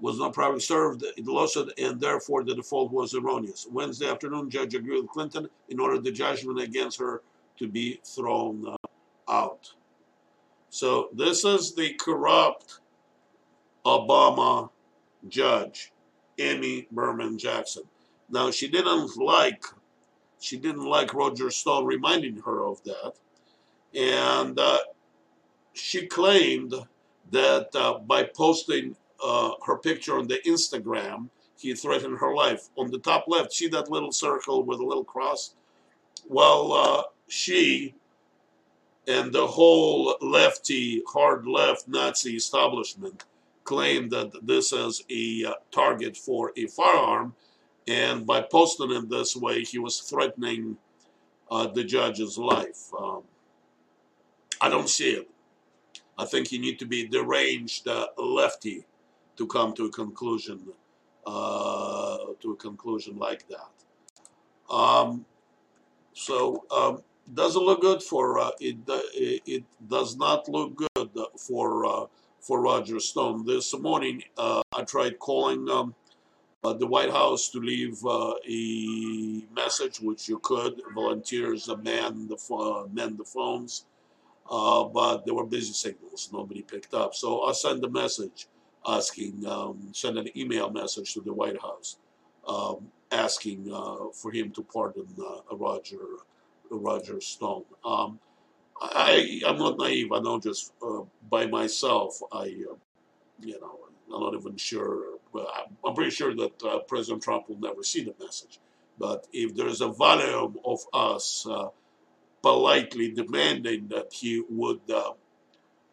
was 0.00 0.18
not 0.18 0.32
properly 0.32 0.60
served 0.60 1.04
in 1.16 1.24
the 1.24 1.32
lawsuit, 1.32 1.72
and 1.78 2.00
therefore 2.00 2.44
the 2.44 2.54
default 2.54 2.92
was 2.92 3.14
erroneous. 3.14 3.66
Wednesday 3.70 4.10
afternoon, 4.10 4.50
judge 4.50 4.74
agreed 4.74 5.00
with 5.00 5.10
Clinton 5.10 5.48
in 5.68 5.80
order 5.80 5.98
the 5.98 6.12
judgment 6.12 6.60
against 6.60 6.98
her 6.98 7.22
to 7.58 7.68
be 7.68 8.00
thrown 8.04 8.66
uh, 8.66 9.32
out. 9.32 9.72
So 10.70 11.08
this 11.14 11.44
is 11.44 11.74
the 11.74 11.94
corrupt 11.94 12.80
Obama 13.86 14.70
judge, 15.28 15.92
Amy 16.38 16.86
Berman 16.90 17.38
Jackson. 17.38 17.84
Now 18.30 18.50
she 18.50 18.68
didn't 18.68 19.16
like 19.16 19.64
she 20.40 20.56
didn't 20.56 20.84
like 20.84 21.14
Roger 21.14 21.50
Stone 21.50 21.84
reminding 21.86 22.36
her 22.42 22.64
of 22.64 22.82
that, 22.84 23.14
and 23.94 24.58
uh, 24.58 24.78
she 25.72 26.06
claimed 26.06 26.74
that 27.30 27.68
uh, 27.74 27.98
by 27.98 28.22
posting 28.22 28.94
uh, 29.22 29.52
her 29.66 29.76
picture 29.76 30.16
on 30.16 30.28
the 30.28 30.38
Instagram, 30.46 31.28
he 31.58 31.74
threatened 31.74 32.18
her 32.18 32.34
life. 32.34 32.68
On 32.76 32.90
the 32.90 32.98
top 32.98 33.24
left, 33.26 33.52
see 33.52 33.68
that 33.68 33.90
little 33.90 34.12
circle 34.12 34.62
with 34.62 34.78
a 34.80 34.84
little 34.84 35.04
cross? 35.04 35.54
Well, 36.28 36.72
uh, 36.72 37.02
she 37.26 37.94
and 39.08 39.32
the 39.32 39.46
whole 39.46 40.16
lefty, 40.20 41.02
hard 41.08 41.46
left 41.46 41.88
Nazi 41.88 42.36
establishment 42.36 43.24
claimed 43.64 44.10
that 44.10 44.30
this 44.46 44.72
is 44.72 45.02
a 45.10 45.46
uh, 45.46 45.54
target 45.70 46.16
for 46.16 46.52
a 46.56 46.66
firearm. 46.66 47.34
And 47.88 48.26
by 48.26 48.42
posting 48.42 48.92
it 48.92 49.08
this 49.08 49.34
way, 49.34 49.64
he 49.64 49.78
was 49.78 50.00
threatening 50.00 50.76
uh, 51.50 51.68
the 51.68 51.84
judge's 51.84 52.36
life. 52.36 52.90
Um, 52.98 53.22
I 54.60 54.68
don't 54.68 54.88
see 54.88 55.10
it. 55.12 55.30
I 56.18 56.26
think 56.26 56.52
you 56.52 56.58
need 56.58 56.78
to 56.80 56.86
be 56.86 57.08
deranged 57.08 57.88
uh, 57.88 58.08
lefty 58.18 58.84
to 59.36 59.46
come 59.46 59.72
to 59.74 59.86
a 59.86 59.90
conclusion 59.90 60.60
uh, 61.26 62.18
to 62.40 62.52
a 62.52 62.56
conclusion 62.56 63.18
like 63.18 63.44
that. 63.48 64.74
Um, 64.74 65.24
so 66.12 66.64
um, 66.70 67.02
doesn't 67.32 67.62
look 67.62 67.80
good 67.80 68.02
for 68.02 68.38
uh, 68.38 68.50
it, 68.60 68.76
it. 69.14 69.42
It 69.46 69.64
does 69.88 70.16
not 70.16 70.48
look 70.48 70.88
good 70.94 71.10
for 71.38 71.86
uh, 71.86 72.06
for 72.40 72.60
Roger 72.60 73.00
Stone. 73.00 73.46
This 73.46 73.78
morning, 73.78 74.22
uh, 74.36 74.62
I 74.76 74.82
tried 74.82 75.18
calling 75.18 75.68
um, 75.68 75.90
uh, 75.90 76.07
the 76.62 76.86
White 76.86 77.10
House 77.10 77.50
to 77.50 77.60
leave 77.60 78.04
uh, 78.04 78.34
a 78.48 79.44
message, 79.54 80.00
which 80.00 80.28
you 80.28 80.38
could. 80.40 80.80
Volunteers 80.94 81.68
man 81.76 82.28
the 82.28 82.36
the 83.16 83.24
phones, 83.24 83.86
uh, 84.50 84.84
but 84.84 85.24
there 85.24 85.34
were 85.34 85.46
busy 85.46 85.72
signals. 85.72 86.30
Nobody 86.32 86.62
picked 86.62 86.94
up. 86.94 87.14
So 87.14 87.44
I 87.44 87.52
sent 87.52 87.84
a 87.84 87.90
message 87.90 88.48
asking, 88.86 89.46
um, 89.46 89.88
send 89.92 90.18
an 90.18 90.28
email 90.36 90.70
message 90.70 91.14
to 91.14 91.20
the 91.20 91.32
White 91.32 91.60
House, 91.60 91.98
um, 92.46 92.88
asking 93.12 93.72
for 94.12 94.32
him 94.32 94.50
to 94.52 94.62
pardon 94.62 95.06
Roger 95.52 95.98
Roger 96.70 97.20
Stone. 97.20 97.64
Um, 97.84 98.18
I, 98.80 99.40
I'm 99.46 99.58
not 99.58 99.78
naive. 99.78 100.12
I 100.12 100.20
know 100.20 100.38
just 100.38 100.72
uh, 100.82 101.00
by 101.30 101.46
myself, 101.46 102.20
I, 102.32 102.44
uh, 102.70 102.76
you 103.40 103.60
know, 103.60 103.78
I'm 104.14 104.20
not 104.20 104.34
even 104.34 104.56
sure. 104.56 105.17
I'm 105.84 105.94
pretty 105.94 106.10
sure 106.10 106.34
that 106.34 106.62
uh, 106.62 106.78
President 106.80 107.22
Trump 107.22 107.48
will 107.48 107.60
never 107.60 107.82
see 107.82 108.02
the 108.04 108.14
message. 108.20 108.58
But 108.98 109.26
if 109.32 109.54
there's 109.54 109.80
a 109.80 109.88
volume 109.88 110.56
of 110.64 110.80
us 110.92 111.46
uh, 111.48 111.68
politely 112.42 113.12
demanding 113.12 113.88
that 113.88 114.12
he 114.12 114.42
would 114.50 114.80
uh, 114.90 115.12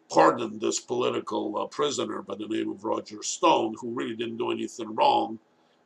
pardon 0.09 0.59
this 0.59 0.79
political 0.79 1.57
uh, 1.57 1.65
prisoner 1.67 2.21
by 2.21 2.35
the 2.35 2.47
name 2.47 2.71
of 2.71 2.83
Roger 2.83 3.21
Stone, 3.21 3.75
who 3.79 3.91
really 3.91 4.15
didn't 4.15 4.37
do 4.37 4.51
anything 4.51 4.95
wrong, 4.95 5.39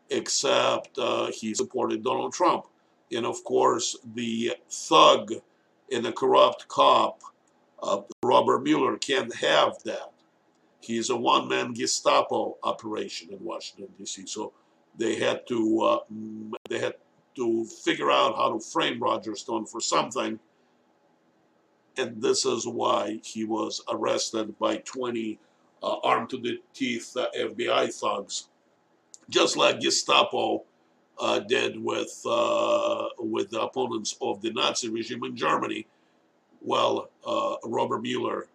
except 0.09 0.97
he 1.33 1.53
supported 1.53 2.03
Donald 2.03 2.33
Trump 2.33 2.65
and 3.11 3.25
of 3.25 3.43
course 3.43 3.95
the 4.13 4.53
thug 4.69 5.33
and 5.91 6.05
the 6.05 6.11
corrupt 6.11 6.67
cop, 6.67 7.21
uh, 7.81 8.01
Robert 8.23 8.59
Mueller, 8.59 8.97
can't 8.97 9.33
have 9.35 9.81
that. 9.83 10.11
He's 10.81 11.09
a 11.09 11.15
one-man 11.15 11.73
Gestapo 11.73 12.57
operation 12.63 13.33
in 13.33 13.43
Washington 13.43 13.93
D.C. 13.97 14.25
So 14.27 14.53
they 14.97 15.15
had 15.15 15.45
to 15.47 15.81
uh, 15.81 15.99
they 16.69 16.79
had 16.79 16.95
to 17.35 17.65
figure 17.65 18.11
out 18.11 18.35
how 18.35 18.53
to 18.53 18.59
frame 18.59 18.99
Roger 19.01 19.35
Stone 19.35 19.65
for 19.65 19.81
something, 19.81 20.39
and 21.97 22.21
this 22.21 22.45
is 22.45 22.65
why 22.67 23.19
he 23.23 23.43
was 23.43 23.81
arrested 23.89 24.57
by 24.57 24.77
20 24.77 25.39
uh, 25.83 25.97
armed 26.03 26.29
to 26.29 26.37
the 26.37 26.59
teeth 26.73 27.15
uh, 27.17 27.27
FBI 27.37 27.93
thugs, 27.93 28.47
just 29.29 29.57
like 29.57 29.79
Gestapo 29.79 30.63
uh, 31.19 31.39
did 31.39 31.81
with 31.81 32.21
uh, 32.25 33.07
with 33.19 33.49
the 33.49 33.61
opponents 33.61 34.15
of 34.21 34.41
the 34.41 34.51
Nazi 34.51 34.89
regime 34.89 35.23
in 35.25 35.35
Germany, 35.35 35.87
well, 36.61 37.09
uh, 37.25 37.55
Robert 37.65 38.01
Mueller 38.01 38.47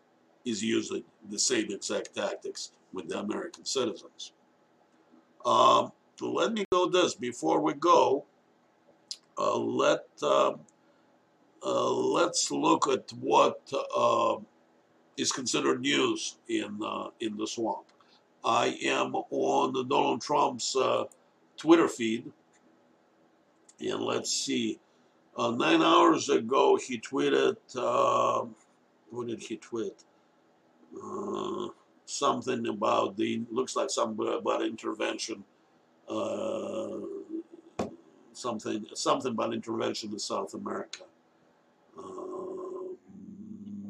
is 0.45 0.63
using 0.63 1.03
the 1.31 1.39
same 1.39 1.71
exact 1.71 2.15
tactics 2.15 2.73
with 2.93 3.09
the 3.09 3.19
American 3.19 3.65
citizens. 3.65 4.33
Um, 5.45 5.93
let 6.21 6.53
me 6.53 6.65
go 6.73 6.87
this 6.89 7.15
before 7.15 7.61
we 7.61 7.75
go. 7.75 8.25
Uh, 9.37 9.57
let 9.59 10.05
um, 10.23 10.61
uh, 11.65 11.91
let's 11.91 12.51
look 12.51 12.89
at 12.89 13.11
what 13.21 13.61
uh, 13.97 14.37
is 15.17 15.33
considered 15.33 15.81
news 15.81 16.37
in 16.49 16.79
in 17.21 17.37
the 17.37 17.47
swamp. 17.47 17.87
I 18.45 18.79
am 18.85 19.15
on 19.31 19.73
Donald 19.89 20.21
Trump's 20.21 20.77
Twitter 21.57 21.89
feed 21.89 22.31
and 23.81 24.01
let's 24.01 24.31
see. 24.31 24.79
Uh, 25.37 25.51
nine 25.51 25.83
hours 25.83 26.29
ago, 26.29 26.77
he 26.77 26.99
tweeted, 26.99 27.57
uh, 27.77 28.47
what 29.11 29.27
did 29.27 29.41
he 29.41 29.57
tweet? 29.57 30.05
Uh, 31.03 31.69
something 32.07 32.67
about 32.69 33.17
the, 33.17 33.43
looks 33.51 33.77
like 33.77 33.91
something 33.91 34.29
about 34.29 34.63
intervention, 34.63 35.43
uh, 36.09 36.99
something, 38.33 38.85
something 38.95 39.33
about 39.33 39.55
intervention 39.55 40.13
in 40.13 40.19
South 40.19 40.55
America. 40.55 41.05
Um, 41.99 42.97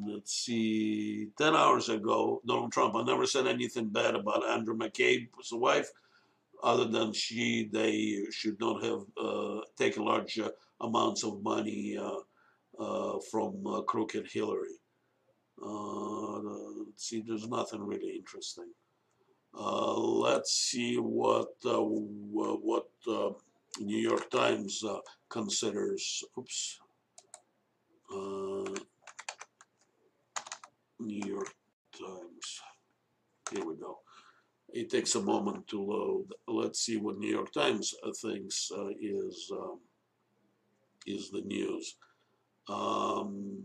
let's 0.07 0.33
see, 0.33 1.29
10 1.39 1.57
hours 1.57 1.89
ago, 1.89 2.41
Donald 2.47 2.73
Trump, 2.73 2.95
I 2.95 3.03
never 3.03 3.27
said 3.27 3.47
anything 3.47 3.89
bad 3.89 4.15
about 4.15 4.47
Andrew 4.47 4.77
McCabe's 4.77 5.53
wife 5.53 5.91
other 6.63 6.87
than 6.87 7.13
she, 7.13 7.69
they 7.71 8.25
should 8.31 8.59
not 8.59 8.83
have 8.83 9.03
uh, 9.21 9.61
taken 9.77 10.05
large 10.05 10.39
uh, 10.39 10.49
amounts 10.81 11.25
of 11.25 11.43
money 11.43 11.99
uh, 11.99 13.19
from 13.31 13.85
crooked 13.87 14.27
Hillary. 14.31 14.81
Uh, 15.63 16.41
see, 16.97 17.23
there's 17.27 17.49
nothing 17.49 17.83
really 17.83 18.17
interesting. 18.17 18.71
Uh, 19.57 19.95
let's 19.95 20.53
see 20.53 20.97
what 20.97 21.55
uh, 21.65 21.81
what 21.81 22.87
New 23.81 23.99
York 23.99 24.31
Times 24.31 24.83
considers. 25.29 26.25
Oops. 26.39 26.81
Uh, 28.13 28.75
New 31.01 31.23
York 31.27 31.55
Times. 31.93 32.61
Here 33.51 33.65
we 33.65 33.77
go 33.77 33.99
it 34.75 34.91
takes 34.91 35.15
a 35.15 35.23
moment 35.23 35.67
to 35.69 35.81
load. 35.81 36.27
Let's 36.49 36.81
see 36.81 36.97
what 36.97 37.19
New 37.19 37.31
York 37.31 37.53
Times 37.53 37.95
uh, 38.05 38.11
thinks 38.21 38.71
uh, 38.77 38.89
is 39.01 39.51
um, 39.53 39.79
is 41.07 41.31
the 41.31 41.43
news. 41.43 41.97
Um, 42.69 43.63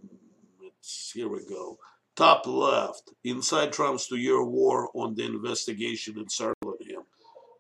here 0.81 1.27
we 1.27 1.45
go. 1.45 1.77
Top 2.15 2.45
left, 2.47 3.11
inside 3.23 3.71
Trump's 3.71 4.07
two-year 4.07 4.43
war 4.43 4.89
on 4.93 5.15
the 5.15 5.25
investigation 5.25 6.17
in 6.17 6.25
him. 6.85 7.03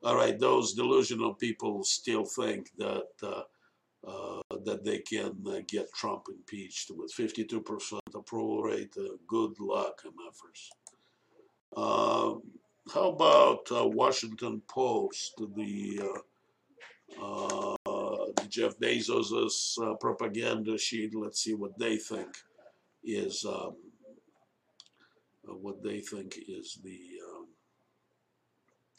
All 0.03 0.15
right, 0.15 0.37
those 0.39 0.73
delusional 0.73 1.33
people 1.33 1.83
still 1.83 2.25
think 2.25 2.69
that 2.77 3.07
uh, 3.23 3.43
uh, 4.07 4.41
that 4.63 4.83
they 4.83 4.99
can 4.99 5.35
uh, 5.47 5.59
get 5.67 5.93
Trump 5.93 6.25
impeached 6.29 6.91
with 6.95 7.13
52% 7.13 7.99
approval 8.15 8.63
rate. 8.63 8.93
Uh, 8.97 9.15
good 9.27 9.59
luck, 9.59 10.01
MFers. 10.05 10.69
Um, 11.75 12.41
how 12.93 13.09
about 13.09 13.67
uh, 13.71 13.87
Washington 13.87 14.61
Post, 14.67 15.41
the, 15.55 16.01
uh, 17.21 17.75
uh, 17.85 18.25
Jeff 18.47 18.79
Bezos's 18.79 19.77
uh, 19.81 19.93
propaganda 19.95 20.77
sheet? 20.77 21.13
Let's 21.13 21.43
see 21.43 21.53
what 21.53 21.77
they 21.77 21.97
think 21.97 22.29
is 23.15 23.45
um, 23.45 23.75
uh, 25.47 25.55
what 25.55 25.83
they 25.83 25.99
think 25.99 26.37
is 26.47 26.79
the 26.83 26.99
um, 27.33 27.47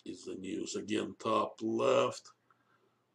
is 0.06 0.24
the 0.24 0.34
news. 0.34 0.76
Again, 0.76 1.14
top 1.22 1.56
left. 1.62 2.22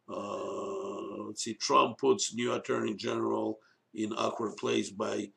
Uh, 0.08 1.24
let's 1.26 1.42
see. 1.42 1.54
Trump 1.54 1.98
puts 1.98 2.34
new 2.34 2.52
Attorney 2.54 2.94
General 2.94 3.58
in 3.94 4.12
awkward 4.12 4.56
place 4.56 4.90
by 4.90 5.28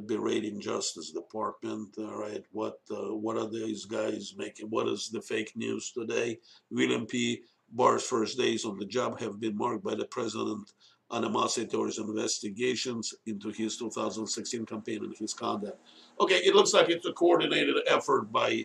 berating 0.00 0.60
Justice 0.60 1.10
Department. 1.10 1.88
All 1.98 2.18
right, 2.18 2.44
what 2.52 2.78
uh, 2.90 3.14
what 3.14 3.36
are 3.36 3.48
these 3.48 3.84
guys 3.84 4.34
making? 4.36 4.68
What 4.68 4.88
is 4.88 5.08
the 5.08 5.20
fake 5.22 5.52
news 5.56 5.92
today? 5.92 6.38
William 6.70 7.06
P. 7.06 7.42
Barr's 7.74 8.02
first 8.02 8.36
days 8.36 8.64
on 8.64 8.78
the 8.78 8.84
job 8.84 9.18
have 9.20 9.40
been 9.40 9.56
marked 9.56 9.82
by 9.82 9.94
the 9.94 10.04
president 10.06 10.72
animosity 11.12 11.66
towards 11.66 11.98
investigations 11.98 13.14
into 13.26 13.50
his 13.50 13.76
2016 13.76 14.66
campaign 14.66 15.04
and 15.04 15.16
his 15.16 15.34
conduct. 15.34 15.78
Okay, 16.20 16.36
it 16.36 16.54
looks 16.54 16.72
like 16.72 16.88
it's 16.88 17.06
a 17.06 17.12
coordinated 17.12 17.76
effort 17.86 18.32
by 18.32 18.64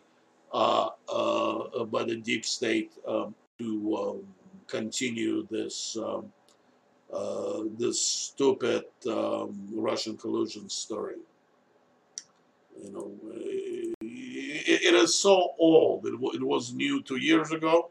uh, 0.54 0.90
uh, 1.10 1.84
by 1.86 2.04
the 2.04 2.16
deep 2.16 2.46
state 2.46 2.94
um, 3.08 3.36
to 3.60 3.98
um, 3.98 4.24
continue 4.68 5.46
this 5.52 5.98
um, 5.98 6.32
uh, 7.14 7.64
this 7.78 8.02
stupid 8.02 8.86
um, 9.10 9.68
Russian 9.74 10.18
collusion 10.18 10.70
story. 10.70 11.16
You 12.82 12.92
know, 12.92 13.12
it, 14.02 14.82
it 14.84 14.94
is 14.94 15.16
so 15.16 15.54
old. 15.58 16.06
It, 16.06 16.14
it 16.14 16.44
was 16.44 16.74
new 16.74 17.02
two 17.02 17.18
years 17.18 17.52
ago. 17.52 17.90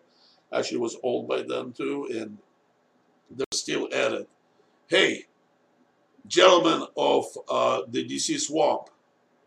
Actually, 0.53 0.79
it 0.79 0.83
was 0.83 0.97
old 1.03 1.29
by 1.29 1.43
then 1.43 1.73
too, 1.73 2.09
and 2.11 2.39
they're 3.31 3.47
still 3.53 3.89
at 3.93 4.13
it. 4.13 4.29
Hey, 4.89 5.25
gentlemen 6.29 6.87
of 6.97 7.25
uh, 7.49 7.83
the 7.89 8.07
DC 8.07 8.39
swamp, 8.39 8.89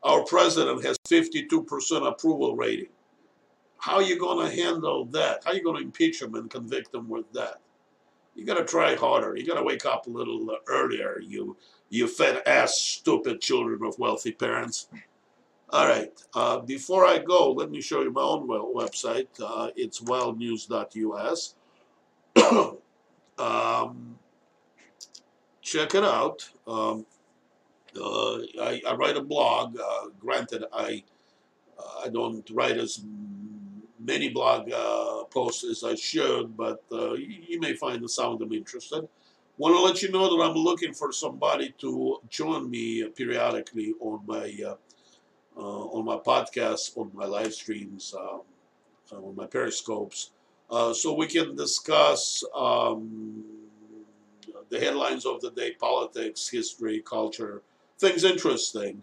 our 0.04 0.26
president 0.26 0.84
has 0.84 0.98
52% 1.08 2.06
approval 2.06 2.58
rating. 2.58 2.90
How 3.78 3.96
are 3.96 4.02
you 4.02 4.20
going 4.20 4.46
to 4.46 4.54
handle 4.54 5.06
that? 5.06 5.46
How 5.46 5.52
are 5.52 5.56
you 5.56 5.64
going 5.64 5.78
to 5.78 5.82
impeach 5.82 6.22
him 6.22 6.36
and 6.36 6.50
convict 6.50 6.94
him 6.94 7.08
with 7.08 7.32
that? 7.32 7.62
You 8.36 8.46
got 8.46 8.56
to 8.56 8.66
try 8.66 8.96
harder. 8.96 9.38
You 9.38 9.48
got 9.48 9.56
to 9.56 9.64
wake 9.64 9.86
up 9.86 10.08
a 10.08 10.10
little 10.10 10.58
earlier, 10.68 11.22
you 11.26 11.56
you 11.90 12.08
fat 12.10 12.46
ass 12.46 12.78
stupid 12.78 13.40
children 13.40 13.82
of 13.86 13.98
wealthy 13.98 14.34
parents. 14.34 14.90
All 15.70 15.88
right. 15.88 16.12
Uh, 16.34 16.60
before 16.60 17.06
I 17.06 17.18
go, 17.20 17.54
let 17.54 17.72
me 17.72 17.80
show 17.80 18.02
you 18.02 18.12
my 18.12 18.22
own 18.22 18.46
website. 18.48 19.28
Uh, 19.42 19.70
it's 19.78 20.02
wildnews.us. 20.02 21.56
check 25.70 25.94
it 25.94 26.04
out. 26.04 26.50
Um, 26.68 27.06
uh, 27.96 28.38
I, 28.62 28.82
I, 28.88 28.96
write 28.96 29.18
a 29.18 29.22
blog. 29.22 29.78
Uh, 29.78 30.08
granted, 30.20 30.64
I 30.74 31.04
I 32.04 32.10
don't 32.10 32.48
write 32.52 32.78
as 32.78 33.04
many 34.00 34.30
blog 34.30 34.72
uh, 34.72 35.24
posts 35.26 35.64
as 35.64 35.84
I 35.84 35.96
should, 35.96 36.56
but 36.58 36.84
uh, 36.92 37.14
you, 37.14 37.38
you, 37.48 37.60
may 37.60 37.74
find 37.74 38.10
some 38.10 38.34
of 38.34 38.40
them 38.40 38.54
interesting. 38.54 39.08
Want 39.58 39.76
to 39.76 39.82
let 39.82 40.02
you 40.02 40.12
know 40.12 40.26
that 40.30 40.44
I'm 40.44 40.56
looking 40.56 40.94
for 40.94 41.12
somebody 41.12 41.74
to 41.80 42.18
join 42.30 42.70
me 42.70 43.08
periodically 43.10 43.94
on 44.00 44.22
my 44.26 44.56
uh, 44.66 44.76
on 45.96 46.06
my 46.06 46.18
podcast, 46.18 46.98
on 46.98 47.12
my 47.14 47.26
live 47.26 47.54
streams, 47.54 48.16
um, 48.18 48.42
on 49.12 49.36
my 49.36 49.46
periscopes, 49.46 50.32
so 50.94 51.14
we 51.14 51.28
can 51.28 51.56
discuss. 51.56 52.44
Um, 52.56 53.59
the 54.70 54.80
headlines 54.80 55.26
of 55.26 55.42
the 55.42 55.52
day, 55.52 55.72
politics, 55.74 56.48
history, 56.48 57.02
culture, 57.02 57.62
things 57.98 58.24
interesting. 58.24 59.02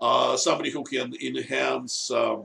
Uh, 0.00 0.36
somebody 0.36 0.70
who 0.70 0.84
can 0.84 1.14
enhance 1.20 2.10
um, 2.10 2.44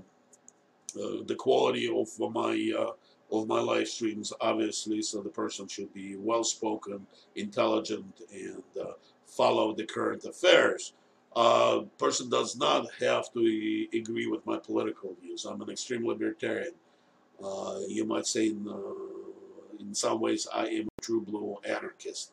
uh, 0.95 1.23
the 1.25 1.35
quality 1.35 1.87
of 1.87 2.07
my 2.33 2.73
uh, 2.77 2.91
of 3.31 3.47
my 3.47 3.59
live 3.59 3.87
streams, 3.87 4.31
obviously. 4.41 5.01
So 5.01 5.21
the 5.21 5.29
person 5.29 5.67
should 5.67 5.93
be 5.93 6.15
well 6.15 6.43
spoken, 6.43 7.05
intelligent, 7.35 8.21
and 8.31 8.63
uh, 8.79 8.93
follow 9.25 9.73
the 9.73 9.85
current 9.85 10.25
affairs. 10.25 10.93
Uh, 11.35 11.81
person 11.97 12.29
does 12.29 12.55
not 12.55 12.85
have 12.99 13.33
to 13.33 13.87
agree 13.93 14.27
with 14.27 14.45
my 14.45 14.57
political 14.57 15.15
views. 15.19 15.45
I'm 15.45 15.61
an 15.61 15.69
extreme 15.71 16.05
libertarian. 16.05 16.73
Uh, 17.43 17.79
you 17.87 18.05
might 18.05 18.27
say 18.27 18.49
in, 18.49 18.67
uh, 18.69 19.79
in 19.79 19.95
some 19.95 20.19
ways 20.19 20.47
I 20.53 20.67
am 20.67 20.87
a 20.95 21.01
true 21.01 21.21
blue 21.21 21.57
anarchist 21.67 22.31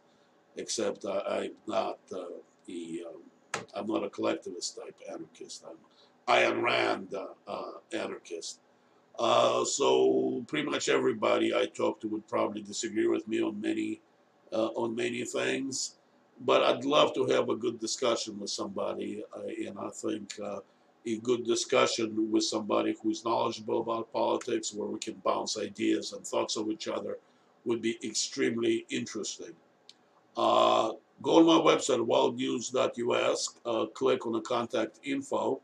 except 0.57 1.05
I, 1.05 1.45
am 1.45 1.51
not 1.67 1.99
uh, 2.13 2.25
the 2.67 3.05
um, 3.09 3.61
I'm 3.75 3.87
not 3.87 4.05
a 4.05 4.11
collectivist 4.11 4.77
type 4.77 4.97
anarchist. 5.09 5.65
I'm 5.69 5.77
Ayn 6.29 6.63
Rand 6.63 7.15
uh, 7.15 7.27
uh, 7.47 7.73
anarchist. 7.93 8.61
Uh, 9.19 9.65
so 9.65 10.45
pretty 10.47 10.69
much 10.69 10.89
everybody 10.89 11.55
I 11.55 11.67
talk 11.67 12.01
to 12.01 12.09
would 12.09 12.27
probably 12.29 12.63
disagree 12.63 13.07
with 13.07 13.27
me 13.29 13.43
on 13.43 13.61
many 13.61 14.01
on 14.53 14.97
many 14.97 15.25
things, 15.25 15.95
but 16.41 16.63
I'd 16.63 16.85
love 16.85 17.15
to 17.15 17.25
have 17.27 17.51
a 17.51 17.55
good 17.55 17.79
discussion 17.79 18.41
with 18.41 18.51
somebody, 18.51 19.23
and 19.37 19.79
I 19.79 19.91
think 19.91 20.33
a 21.07 21.17
good 21.19 21.45
discussion 21.45 22.31
with 22.31 22.45
somebody 22.45 22.97
who's 23.01 23.25
knowledgeable 23.25 23.81
about 23.81 24.13
politics, 24.13 24.75
where 24.75 24.89
we 24.89 24.99
can 24.99 25.15
bounce 25.25 25.57
ideas 25.57 26.13
and 26.13 26.27
thoughts 26.27 26.57
of 26.57 26.69
each 26.69 26.89
other, 26.89 27.19
would 27.65 27.81
be 27.81 27.99
extremely 28.03 28.87
interesting. 28.91 29.55
Uh, 30.41 30.93
go 31.21 31.39
to 31.39 31.45
my 31.45 31.59
website, 31.59 32.01
wildnews.us, 32.01 33.61
uh, 33.67 33.85
click 33.93 34.25
on 34.27 34.33
the 34.33 34.41
contact 34.41 34.99
info. 35.05 35.61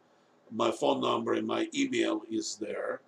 My 0.53 0.70
phone 0.70 1.01
number 1.01 1.33
and 1.33 1.47
my 1.47 1.66
email 1.74 2.20
is 2.31 2.59
there. 2.61 3.01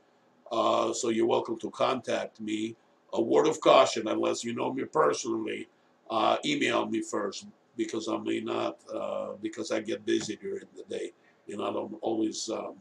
Uh, 0.51 0.95
so 0.95 1.11
you're 1.11 1.27
welcome 1.27 1.59
to 1.59 1.71
contact 1.71 2.41
me. 2.41 2.75
A 3.13 3.21
word 3.21 3.47
of 3.47 3.61
caution, 3.61 4.09
unless 4.09 4.45
you 4.45 4.55
know 4.55 4.73
me 4.73 4.85
personally, 4.85 5.69
uh, 6.09 6.39
email 6.47 6.87
me 6.87 7.03
first 7.03 7.47
because 7.77 8.09
I 8.09 8.17
may 8.17 8.41
not, 8.41 8.79
uh, 8.91 9.33
because 9.43 9.71
I 9.71 9.81
get 9.81 10.07
busy 10.07 10.37
during 10.37 10.65
the 10.75 10.85
day 10.85 11.13
and 11.51 11.63
I 11.63 11.71
don't 11.71 11.99
always 12.01 12.49
um, 12.49 12.77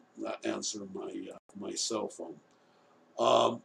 answer 0.46 0.80
my, 0.94 1.12
uh, 1.34 1.38
my 1.60 1.74
cell 1.74 2.08
phone. 2.08 2.36
Um, 3.20 3.62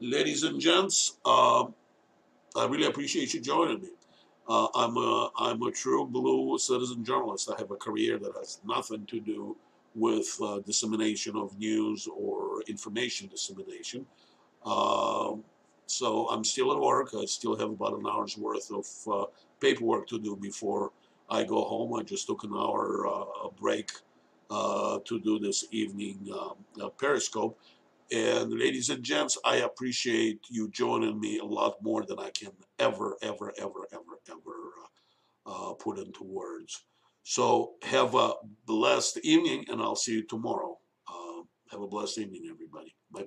ladies 0.00 0.44
and 0.44 0.58
gents, 0.58 1.18
um, 1.26 1.74
I 2.56 2.66
really 2.66 2.86
appreciate 2.86 3.34
you 3.34 3.40
joining 3.40 3.82
me. 3.82 3.88
Uh, 4.48 4.68
I'm 4.74 4.96
a 4.96 5.30
I'm 5.38 5.62
a 5.62 5.70
true 5.70 6.06
blue 6.06 6.58
citizen 6.58 7.04
journalist. 7.04 7.50
I 7.50 7.58
have 7.58 7.70
a 7.70 7.76
career 7.76 8.18
that 8.18 8.32
has 8.36 8.60
nothing 8.64 9.04
to 9.06 9.20
do 9.20 9.56
with 9.94 10.38
uh, 10.42 10.60
dissemination 10.60 11.36
of 11.36 11.58
news 11.58 12.06
or 12.06 12.62
information 12.68 13.28
dissemination. 13.28 14.06
Uh, 14.64 15.34
so 15.86 16.28
I'm 16.28 16.44
still 16.44 16.72
at 16.72 16.80
work. 16.80 17.10
I 17.14 17.24
still 17.24 17.56
have 17.56 17.70
about 17.70 17.98
an 17.98 18.06
hour's 18.06 18.36
worth 18.36 18.70
of 18.70 18.86
uh, 19.12 19.26
paperwork 19.60 20.06
to 20.08 20.18
do 20.18 20.36
before 20.36 20.92
I 21.28 21.44
go 21.44 21.62
home. 21.62 21.94
I 21.94 22.02
just 22.02 22.26
took 22.26 22.44
an 22.44 22.52
hour 22.54 23.06
uh, 23.06 23.48
break 23.60 23.90
uh, 24.50 24.98
to 25.04 25.20
do 25.20 25.38
this 25.38 25.66
evening 25.72 26.28
um, 26.32 26.90
Periscope. 26.98 27.58
And 28.12 28.52
ladies 28.52 28.90
and 28.90 29.02
gents, 29.02 29.38
I 29.44 29.56
appreciate 29.56 30.40
you 30.48 30.70
joining 30.70 31.18
me 31.18 31.38
a 31.38 31.44
lot 31.44 31.82
more 31.82 32.04
than 32.04 32.18
I 32.20 32.30
can 32.30 32.52
ever, 32.78 33.16
ever, 33.22 33.52
ever, 33.58 33.88
ever, 33.92 34.20
ever 34.30 34.56
uh, 35.46 35.70
uh, 35.70 35.74
put 35.74 35.98
into 35.98 36.24
words. 36.24 36.84
So 37.24 37.72
have 37.82 38.14
a 38.14 38.34
blessed 38.66 39.18
evening, 39.24 39.64
and 39.68 39.82
I'll 39.82 39.96
see 39.96 40.12
you 40.12 40.26
tomorrow. 40.26 40.78
Uh, 41.08 41.42
have 41.72 41.80
a 41.80 41.88
blessed 41.88 42.18
evening, 42.18 42.48
everybody. 42.50 42.94
Bye. 43.10 43.24